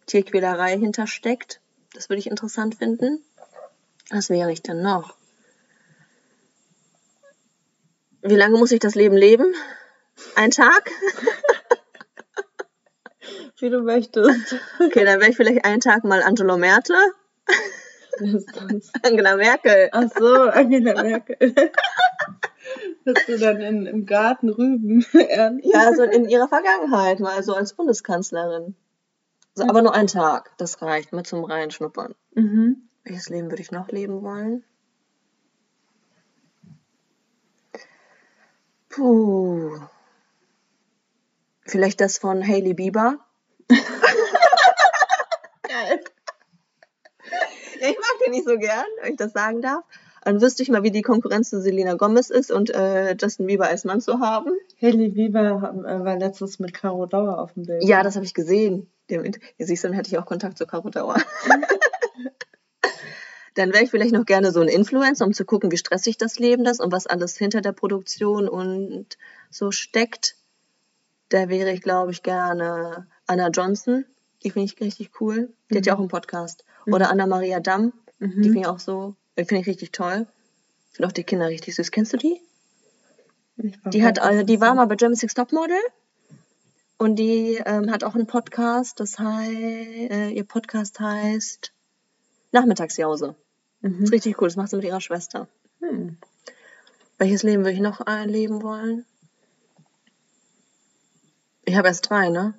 Tierquälerei 0.06 0.78
hintersteckt. 0.78 1.60
Das 1.94 2.10
würde 2.10 2.20
ich 2.20 2.28
interessant 2.28 2.76
finden. 2.76 3.24
Was 4.10 4.30
wäre 4.30 4.52
ich 4.52 4.62
denn 4.62 4.82
noch? 4.82 5.16
Wie 8.22 8.36
lange 8.36 8.58
muss 8.58 8.72
ich 8.72 8.80
das 8.80 8.96
Leben 8.96 9.18
leben? 9.18 9.54
Ein 10.36 10.52
Tag? 10.52 10.90
Wie 13.60 13.70
du 13.70 13.82
möchtest. 13.82 14.56
Okay, 14.80 15.06
dann 15.06 15.20
wäre 15.20 15.30
ich 15.30 15.38
vielleicht 15.38 15.64
einen 15.66 15.80
Tag 15.80 16.04
mal 16.04 16.22
Angelo 16.22 16.58
Merte. 16.58 16.96
Angela 19.04 19.36
Merkel. 19.36 19.90
Ach 19.92 20.10
so, 20.18 20.34
Angela 20.34 21.02
Merkel. 21.02 21.54
Dass 23.06 23.26
du 23.26 23.38
dann 23.38 23.62
in, 23.62 23.86
im 23.86 24.06
Garten 24.06 24.50
Rüben 24.50 25.06
ernten. 25.14 25.68
Ja, 25.70 25.94
so 25.94 26.04
in 26.04 26.28
ihrer 26.30 26.48
Vergangenheit, 26.48 27.20
mal 27.20 27.44
so 27.44 27.54
als 27.54 27.74
Bundeskanzlerin. 27.74 28.76
So, 29.56 29.64
aber 29.64 29.82
nur 29.82 29.94
ein 29.94 30.08
Tag, 30.08 30.52
das 30.58 30.82
reicht, 30.82 31.14
mal 31.14 31.24
zum 31.24 31.44
Reinschnuppern. 31.44 32.16
Mhm. 32.34 32.90
Welches 33.04 33.30
Leben 33.30 33.52
würde 33.52 33.62
ich 33.62 33.72
noch 33.72 33.90
leben 33.90 34.24
wollen? 34.24 34.64
Puh. 38.90 39.80
Vielleicht 41.66 42.02
das 42.02 42.18
von 42.18 42.46
Hailey 42.46 42.74
Bieber. 42.74 43.20
Geil. 43.70 43.84
Ja, 47.80 47.90
ich 47.90 47.98
mag 47.98 48.20
den 48.26 48.32
nicht 48.32 48.48
so 48.48 48.58
gern, 48.58 48.86
wenn 49.02 49.12
ich 49.14 49.18
das 49.18 49.34
sagen 49.34 49.62
darf. 49.62 49.84
Dann 50.24 50.42
wüsste 50.42 50.64
ich 50.64 50.70
mal, 50.70 50.84
wie 50.84 50.92
die 50.92 51.02
Konkurrenz 51.02 51.50
zu 51.50 51.62
Selena 51.62 51.96
Gomez 51.96 52.30
ist 52.30 52.50
und 52.52 52.70
äh, 52.70 53.16
Justin 53.20 53.48
Bieber 53.48 53.68
als 53.68 53.84
Mann 53.84 54.00
zu 54.00 54.20
haben. 54.20 54.52
Haley 54.82 55.10
Bieber 55.10 55.74
äh, 55.86 56.06
war 56.06 56.18
letztens 56.18 56.60
mit 56.60 56.74
Caro 56.74 57.06
Dauer 57.06 57.40
auf 57.40 57.54
dem 57.54 57.66
Bild. 57.66 57.84
Ja, 57.84 58.04
das 58.04 58.16
habe 58.16 58.26
ich 58.26 58.34
gesehen. 58.34 58.90
Dem, 59.10 59.26
ja, 59.26 59.66
siehst 59.66 59.84
du, 59.84 59.90
dann 59.90 59.96
hätte 59.96 60.10
ich 60.10 60.18
auch 60.18 60.26
Kontakt 60.26 60.58
zu 60.58 60.66
Caro 60.66 60.90
Dauer. 60.90 61.18
dann 63.56 63.74
wäre 63.74 63.84
ich 63.84 63.92
vielleicht 63.92 64.14
noch 64.14 64.26
gerne 64.26 64.52
so 64.52 64.62
ein 64.62 64.68
Influencer, 64.68 65.26
um 65.26 65.34
zu 65.34 65.46
gucken, 65.46 65.72
wie 65.72 65.78
stressig 65.78 66.18
das 66.18 66.40
Leben 66.40 66.66
ist 66.66 66.80
und 66.80 66.92
was 66.92 67.08
alles 67.08 67.38
hinter 67.38 67.62
der 67.62 67.74
Produktion 67.74 68.48
und 68.48 69.18
so 69.50 69.72
steckt. 69.72 70.36
Da 71.30 71.50
wäre 71.50 71.72
ich, 71.72 71.82
glaube 71.82 72.12
ich, 72.12 72.24
gerne 72.24 73.08
Anna 73.28 73.50
Johnson. 73.50 74.06
Die 74.44 74.52
finde 74.52 74.66
ich 74.66 74.82
richtig 74.82 75.22
cool. 75.22 75.54
Die 75.70 75.78
hat 75.78 75.86
ja 75.86 75.96
auch 75.96 76.00
einen 76.00 76.08
Podcast. 76.08 76.66
Oder 76.86 77.10
Anna 77.10 77.28
Maria 77.28 77.60
Damm. 77.60 77.94
Die 78.20 78.44
finde 78.44 78.60
ich 78.60 78.68
auch 78.68 78.80
so, 78.80 79.16
die 79.38 79.46
finde 79.46 79.62
ich 79.62 79.68
richtig 79.68 79.92
toll. 79.92 80.28
Finde 80.92 81.08
auch 81.08 81.12
die 81.12 81.24
Kinder 81.24 81.48
richtig 81.48 81.76
süß. 81.76 81.92
Kennst 81.92 82.14
du 82.14 82.18
die? 82.18 82.40
Die 83.58 84.04
hat, 84.04 84.20
äh, 84.20 84.46
die 84.46 84.62
war 84.62 84.76
mal 84.76 84.86
bei 84.86 84.96
German 84.96 85.16
Six 85.16 85.34
Topmodel 85.34 85.78
und 87.04 87.18
die 87.18 87.62
ähm, 87.66 87.92
hat 87.92 88.06
auch 88.06 88.16
einen 88.16 88.28
Podcast. 88.28 89.00
Das 89.00 89.20
heißt, 89.20 89.54
äh, 89.54 90.30
ihr 90.30 90.46
Podcast 90.46 91.00
heißt 91.02 91.74
Nachmittagsjause. 92.54 93.36
Mhm. 93.82 94.04
Ist 94.04 94.14
richtig 94.14 94.42
cool. 94.42 94.48
Das 94.48 94.56
macht 94.56 94.70
sie 94.70 94.78
mit 94.78 94.86
ihrer 94.86 95.02
Schwester. 95.02 95.50
Hm. 95.82 96.18
Welches 97.18 97.44
Leben 97.44 97.64
würde 97.64 97.74
ich 97.74 97.82
noch 97.82 98.08
erleben 98.08 98.64
wollen? 98.64 99.06
Ich 101.66 101.76
habe 101.76 101.90
erst 101.90 102.10
drei, 102.10 102.30
ne? 102.30 102.54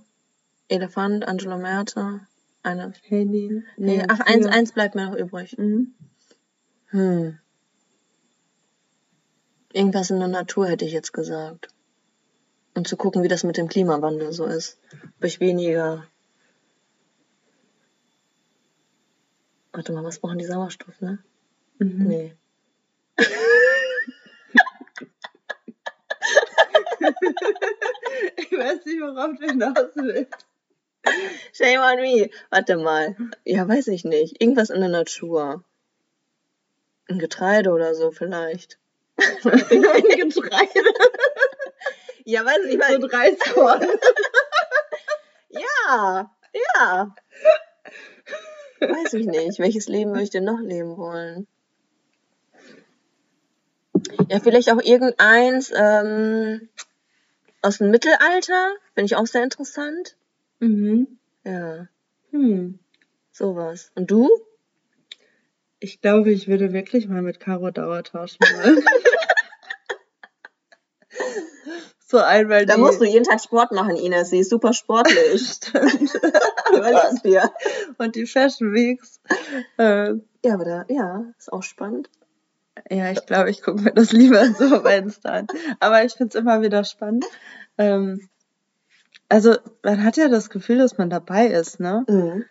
Elefant, 0.69 1.27
Angela 1.27 1.57
Merte, 1.57 2.21
eine. 2.63 2.93
Haley. 3.11 3.63
Nee, 3.79 4.05
ach, 4.09 4.21
eins, 4.21 4.47
eins 4.47 4.73
bleibt 4.73 4.95
mir 4.95 5.07
noch 5.07 5.17
übrig. 5.17 5.57
Mhm. 5.57 5.95
Hm. 6.89 7.39
Irgendwas 9.73 10.11
in 10.11 10.19
der 10.19 10.29
Natur 10.29 10.69
hätte 10.69 10.85
ich 10.85 10.93
jetzt 10.93 11.13
gesagt. 11.13 11.69
Und 12.75 12.89
zu 12.89 12.97
gucken, 12.97 13.23
wie 13.23 13.29
das 13.29 13.45
mit 13.45 13.57
dem 13.57 13.69
Klimawandel 13.69 14.33
so 14.33 14.45
ist. 14.47 14.79
Ob 15.19 15.25
ich 15.25 15.41
weniger. 15.41 16.07
Warte 19.73 19.93
mal, 19.93 20.05
was 20.05 20.19
brauchen 20.19 20.39
die 20.39 20.45
Sauerstoff, 20.45 21.01
ne? 21.01 21.19
Mhm. 21.79 22.07
Nee. 22.07 22.35
Ich 28.37 28.53
weiß 28.53 28.85
nicht, 28.85 29.01
worauf 29.01 29.37
du 29.39 29.47
hinaus 29.47 29.95
willst. 29.95 30.47
Shame 31.53 31.81
on 31.81 32.01
me. 32.01 32.31
Warte 32.51 32.77
mal. 32.77 33.17
Ja, 33.45 33.69
weiß 33.69 33.89
ich 33.89 34.05
nicht. 34.05 34.41
Irgendwas 34.41 34.71
in 34.71 34.81
der 34.81 34.89
Natur. 34.89 35.65
Ein 37.09 37.19
Getreide 37.19 37.71
oder 37.71 37.95
so 37.95 38.11
vielleicht. 38.11 38.79
Ein 39.19 39.33
Getreide. 39.43 40.95
Ja, 42.25 42.45
weiß 42.45 42.65
ich, 42.67 42.73
So 42.75 42.79
weiß 42.81 43.13
Reiskorn. 43.13 43.87
Ja, 45.51 46.31
ja. 46.53 47.15
Weiß 48.81 49.13
ich 49.15 49.27
nicht. 49.27 49.59
Welches 49.61 49.87
Leben 49.89 50.11
würde 50.11 50.25
ich 50.25 50.31
denn 50.31 50.43
noch 50.45 50.59
leben 50.61 50.97
wollen? 50.97 51.47
Ja, 54.29 54.41
vielleicht 54.41 54.71
auch 54.73 54.83
irgendeins 54.83 55.73
ähm, 55.75 56.69
aus 57.63 57.79
dem 57.79 57.91
Mittelalter. 57.91 58.75
Finde 58.95 59.07
ich 59.07 59.17
auch 59.17 59.27
sehr 59.27 59.45
interessant. 59.45 60.17
Mhm. 60.59 61.19
Ja, 61.45 61.87
Hm. 62.31 62.81
sowas. 63.31 63.93
Und 63.95 64.11
du? 64.11 64.29
Ich 65.79 66.01
glaube, 66.01 66.33
ich 66.33 66.49
würde 66.49 66.73
wirklich 66.73 67.07
mal 67.07 67.23
mit 67.23 67.39
Caro 67.39 67.71
Dauer 67.71 68.03
tauschen 68.03 68.39
wollen. 68.41 68.85
so 72.19 72.23
einmal 72.25 72.65
Da 72.67 72.75
die, 72.77 72.81
musst 72.81 73.01
du 73.01 73.05
jeden 73.05 73.25
Tag 73.25 73.41
Sport 73.41 73.73
machen, 73.73 73.97
Ines. 73.97 74.31
Sie 74.31 74.39
ist 74.39 74.51
super 74.51 74.73
sportlich. 74.73 75.59
Überleg's 76.73 77.23
dir. 77.23 77.51
und 77.99 78.15
die 78.17 78.27
Fashion 78.27 78.73
Weeks. 78.73 79.21
Äh, 79.79 80.15
Ja, 80.45 80.55
aber 80.55 80.65
da, 80.65 80.85
ja, 80.89 81.25
ist 81.39 81.53
auch 81.53 81.63
spannend. 81.63 82.09
ja, 82.91 83.11
ich 83.11 83.25
glaube, 83.27 83.51
ich 83.51 83.63
gucke 83.63 83.81
mir 83.83 83.93
das 83.93 84.13
lieber 84.13 84.45
so 84.59 84.77
auf 84.77 84.85
Insta 84.85 85.31
an. 85.31 85.47
Aber 85.81 86.05
ich 86.05 86.15
finde 86.15 86.37
es 86.37 86.43
immer 86.43 86.63
wieder 86.63 86.85
spannend. 86.85 87.25
Ähm, 87.79 88.29
also, 89.29 89.57
man 89.83 90.05
hat 90.05 90.17
ja 90.17 90.29
das 90.29 90.51
Gefühl, 90.51 90.79
dass 90.79 90.99
man 90.99 91.11
dabei 91.11 91.47
ist, 91.47 91.81
ne? 91.81 92.05
Mhm. 92.09 92.45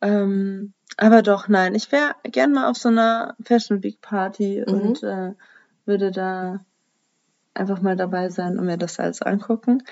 Ähm, 0.00 0.72
aber 0.96 1.22
doch, 1.22 1.48
nein, 1.48 1.74
ich 1.74 1.90
wäre 1.92 2.14
gern 2.24 2.52
mal 2.52 2.68
auf 2.70 2.76
so 2.76 2.88
einer 2.88 3.36
Fashion 3.44 3.82
Week 3.82 4.00
Party 4.00 4.64
Mhm. 4.66 4.72
und 4.74 5.02
äh, 5.02 5.32
würde 5.84 6.10
da 6.10 6.64
einfach 7.56 7.80
mal 7.80 7.96
dabei 7.96 8.28
sein 8.28 8.58
und 8.58 8.66
mir 8.66 8.76
das 8.78 8.98
alles 9.00 9.22
angucken. 9.22 9.82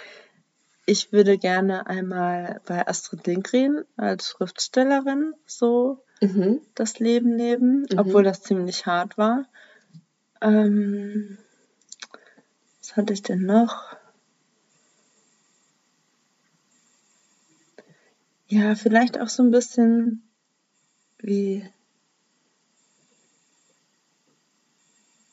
Ich 0.86 1.12
würde 1.12 1.38
gerne 1.38 1.86
einmal 1.86 2.60
bei 2.66 2.86
Astrid 2.86 3.26
Lindgren 3.26 3.84
als 3.96 4.28
Schriftstellerin 4.28 5.34
so 5.46 6.02
Mhm. 6.20 6.60
das 6.74 6.98
Leben 6.98 7.36
leben, 7.36 7.86
Mhm. 7.90 7.98
obwohl 7.98 8.22
das 8.22 8.42
ziemlich 8.42 8.86
hart 8.86 9.16
war. 9.18 9.46
Ähm, 10.40 11.38
was 12.80 12.96
hatte 12.96 13.12
ich 13.12 13.22
denn 13.22 13.42
noch? 13.46 13.96
Ja, 18.46 18.74
vielleicht 18.74 19.18
auch 19.20 19.28
so 19.28 19.42
ein 19.42 19.50
bisschen 19.50 20.22
wie, 21.18 21.68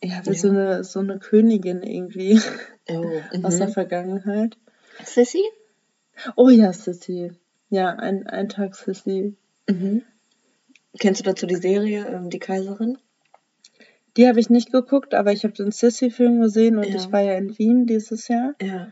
ja, 0.03 0.21
wie 0.25 0.29
Ja. 0.31 0.35
so 0.35 0.49
eine, 0.49 0.83
so 0.83 0.99
eine 0.99 1.19
Königin 1.19 1.83
irgendwie 1.83 2.39
Oh, 2.89 3.05
aus 3.43 3.57
der 3.57 3.67
mhm. 3.67 3.71
Vergangenheit. 3.73 4.57
Sissy? 5.03 5.43
Oh 6.35 6.49
ja, 6.49 6.73
Sissy. 6.73 7.31
Ja, 7.69 7.89
ein, 7.91 8.27
ein 8.27 8.49
Tag 8.49 8.75
Sissy. 8.75 9.35
Mhm. 9.69 10.03
Kennst 10.99 11.21
du 11.21 11.23
dazu 11.23 11.45
die 11.45 11.55
Serie 11.55 12.05
ähm, 12.07 12.29
Die 12.29 12.39
Kaiserin? 12.39 12.97
Die 14.17 14.27
habe 14.27 14.41
ich 14.41 14.49
nicht 14.49 14.71
geguckt, 14.73 15.13
aber 15.13 15.31
ich 15.31 15.43
habe 15.45 15.53
den 15.53 15.71
Sissy-Film 15.71 16.41
gesehen 16.41 16.77
und 16.77 16.87
Ja. 16.87 16.95
ich 16.95 17.11
war 17.13 17.21
ja 17.21 17.35
in 17.35 17.57
Wien 17.57 17.85
dieses 17.87 18.27
Jahr. 18.27 18.55
Ja. 18.61 18.91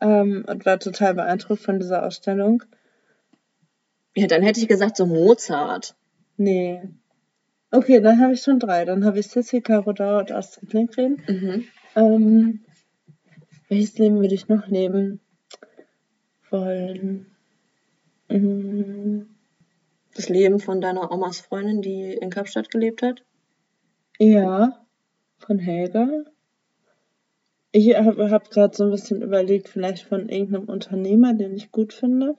ähm, 0.00 0.44
und 0.46 0.66
war 0.66 0.78
total 0.78 1.14
beeindruckt 1.14 1.62
von 1.62 1.78
dieser 1.80 2.04
Ausstellung. 2.04 2.62
Ja, 4.14 4.26
dann 4.26 4.42
hätte 4.42 4.60
ich 4.60 4.68
gesagt 4.68 4.96
so 4.96 5.06
Mozart. 5.06 5.94
Nee. 6.36 6.82
Okay, 7.70 8.00
dann 8.00 8.20
habe 8.20 8.32
ich 8.32 8.40
schon 8.42 8.58
drei. 8.58 8.84
Dann 8.84 9.04
habe 9.04 9.18
ich 9.18 9.28
Sissy, 9.28 9.60
Caro 9.60 9.92
Dauer 9.92 10.20
und 10.20 10.32
Astrid 10.32 10.72
Lindgren. 10.72 11.22
Mhm. 11.28 11.64
Ähm, 11.96 12.60
welches 13.68 13.98
Leben 13.98 14.20
würde 14.20 14.34
ich 14.34 14.48
noch 14.48 14.66
leben 14.68 15.20
wollen? 16.50 17.26
Mm, 18.28 19.22
Das 20.14 20.28
Leben 20.28 20.58
von 20.60 20.80
deiner 20.80 21.10
Omas 21.12 21.40
Freundin, 21.40 21.82
die 21.82 22.14
in 22.14 22.30
Kapstadt 22.30 22.70
gelebt 22.70 23.02
hat? 23.02 23.22
ja, 24.18 24.84
von 25.38 25.58
Helga. 25.58 26.24
Ich 27.70 27.94
habe 27.94 28.30
hab 28.30 28.50
gerade 28.50 28.74
so 28.74 28.84
ein 28.84 28.90
bisschen 28.90 29.22
überlegt, 29.22 29.68
vielleicht 29.68 30.04
von 30.04 30.28
irgendeinem 30.28 30.68
Unternehmer, 30.68 31.34
den 31.34 31.54
ich 31.54 31.70
gut 31.70 31.92
finde. 31.92 32.36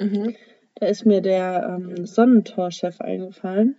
Mhm. 0.00 0.34
Da 0.74 0.86
ist 0.86 1.06
mir 1.06 1.20
der 1.20 1.78
ähm, 1.78 2.04
Sonnentor-Chef 2.06 3.00
eingefallen. 3.00 3.76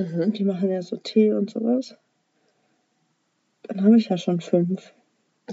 Mhm. 0.00 0.32
Die 0.32 0.44
machen 0.44 0.70
ja 0.70 0.82
so 0.82 0.96
Tee 0.96 1.32
und 1.32 1.50
sowas. 1.50 1.96
Dann 3.62 3.84
habe 3.84 3.96
ich 3.98 4.08
ja 4.08 4.16
schon 4.18 4.40
fünf. 4.40 4.92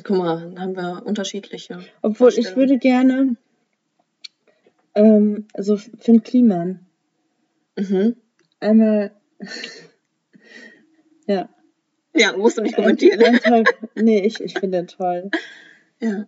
Guck 0.04 0.18
mal, 0.18 0.40
dann 0.42 0.60
haben 0.60 0.76
wir 0.76 1.04
unterschiedliche. 1.06 1.80
Obwohl, 2.02 2.30
ich 2.38 2.56
würde 2.56 2.78
gerne, 2.78 3.36
ähm, 4.96 5.48
also 5.54 5.78
Finn 5.78 6.24
Kliman, 6.24 6.86
Mhm. 7.78 8.16
einmal, 8.60 9.12
ja, 11.28 11.50
Ja, 12.16 12.36
musst 12.36 12.58
du 12.58 12.64
nicht 12.64 12.76
kommentieren. 12.76 13.22
Ein 13.24 13.40
toll. 13.40 13.64
Nee, 13.96 14.22
ich, 14.26 14.40
ich 14.42 14.58
finde 14.58 14.80
ihn 14.80 14.88
toll. 14.88 15.30
Ja. 16.00 16.28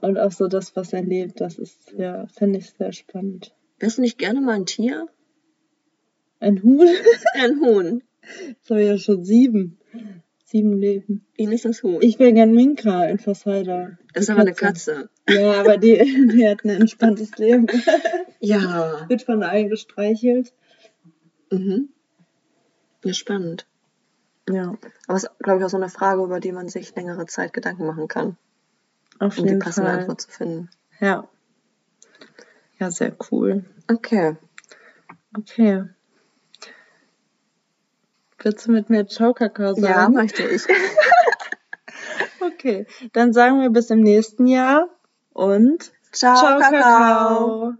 Und 0.00 0.18
auch 0.18 0.30
so 0.30 0.46
das, 0.46 0.76
was 0.76 0.92
er 0.92 1.02
lebt, 1.02 1.40
das 1.40 1.58
ist, 1.58 1.92
ja, 1.98 2.26
finde 2.28 2.60
ich 2.60 2.70
sehr 2.70 2.92
spannend. 2.92 3.52
Wärst 3.80 3.98
du 3.98 4.02
nicht 4.02 4.18
gerne 4.18 4.40
mal 4.40 4.54
ein 4.54 4.66
Tier? 4.66 5.08
Ein 6.40 6.62
Huhn? 6.62 6.88
Ein 7.34 7.60
Huhn. 7.60 8.02
Jetzt 8.48 8.70
habe 8.70 8.82
ich 8.82 8.88
ja 8.88 8.98
schon 8.98 9.24
sieben. 9.24 9.78
Sieben 10.44 10.72
Leben. 10.78 11.24
Ihn 11.36 11.52
ist 11.52 11.64
das 11.64 11.82
Huhn. 11.82 11.98
Ich 12.00 12.18
wäre 12.18 12.32
gern 12.32 12.52
Minka 12.52 13.04
in 13.04 13.18
Fassaida. 13.18 13.98
das 14.14 14.24
ist 14.24 14.30
aber 14.30 14.40
eine 14.40 14.54
Katze. 14.54 15.10
Ja, 15.28 15.60
aber 15.60 15.76
die, 15.76 15.96
die 16.34 16.48
hat 16.48 16.64
ein 16.64 16.70
entspanntes 16.70 17.36
Leben. 17.38 17.66
Ja. 18.40 19.08
Wird 19.08 19.22
von 19.22 19.42
allen 19.42 19.68
gestreichelt. 19.68 20.52
Mhm. 21.50 21.90
Ja, 23.04 23.12
spannend. 23.12 23.66
Ja, 24.48 24.74
Aber 25.06 25.16
es 25.16 25.24
ist, 25.24 25.38
glaube 25.38 25.60
ich, 25.60 25.64
auch 25.64 25.70
so 25.70 25.76
eine 25.76 25.88
Frage, 25.88 26.22
über 26.24 26.40
die 26.40 26.50
man 26.52 26.68
sich 26.68 26.94
längere 26.96 27.26
Zeit 27.26 27.52
Gedanken 27.52 27.86
machen 27.86 28.08
kann, 28.08 28.36
auf 29.20 29.38
um 29.38 29.46
die 29.46 29.56
passende 29.56 29.90
Fall. 29.90 30.00
Antwort 30.00 30.20
zu 30.22 30.30
finden. 30.30 30.70
Ja. 31.00 31.28
Ja, 32.78 32.90
sehr 32.90 33.14
cool. 33.30 33.64
Okay. 33.88 34.36
Okay. 35.36 35.84
Willst 38.42 38.66
du 38.66 38.72
mit 38.72 38.90
mir 38.90 39.06
Ciao 39.06 39.34
Kakao 39.34 39.74
sagen? 39.74 39.84
Ja, 39.84 40.08
möchte 40.08 40.42
ich. 40.42 40.62
Okay, 42.42 42.86
dann 43.12 43.32
sagen 43.32 43.60
wir 43.60 43.70
bis 43.70 43.90
im 43.90 44.00
nächsten 44.00 44.46
Jahr 44.46 44.88
und 45.32 45.92
Ciao, 46.12 46.58
Kakao. 46.58 46.70
Kakao. 46.70 47.74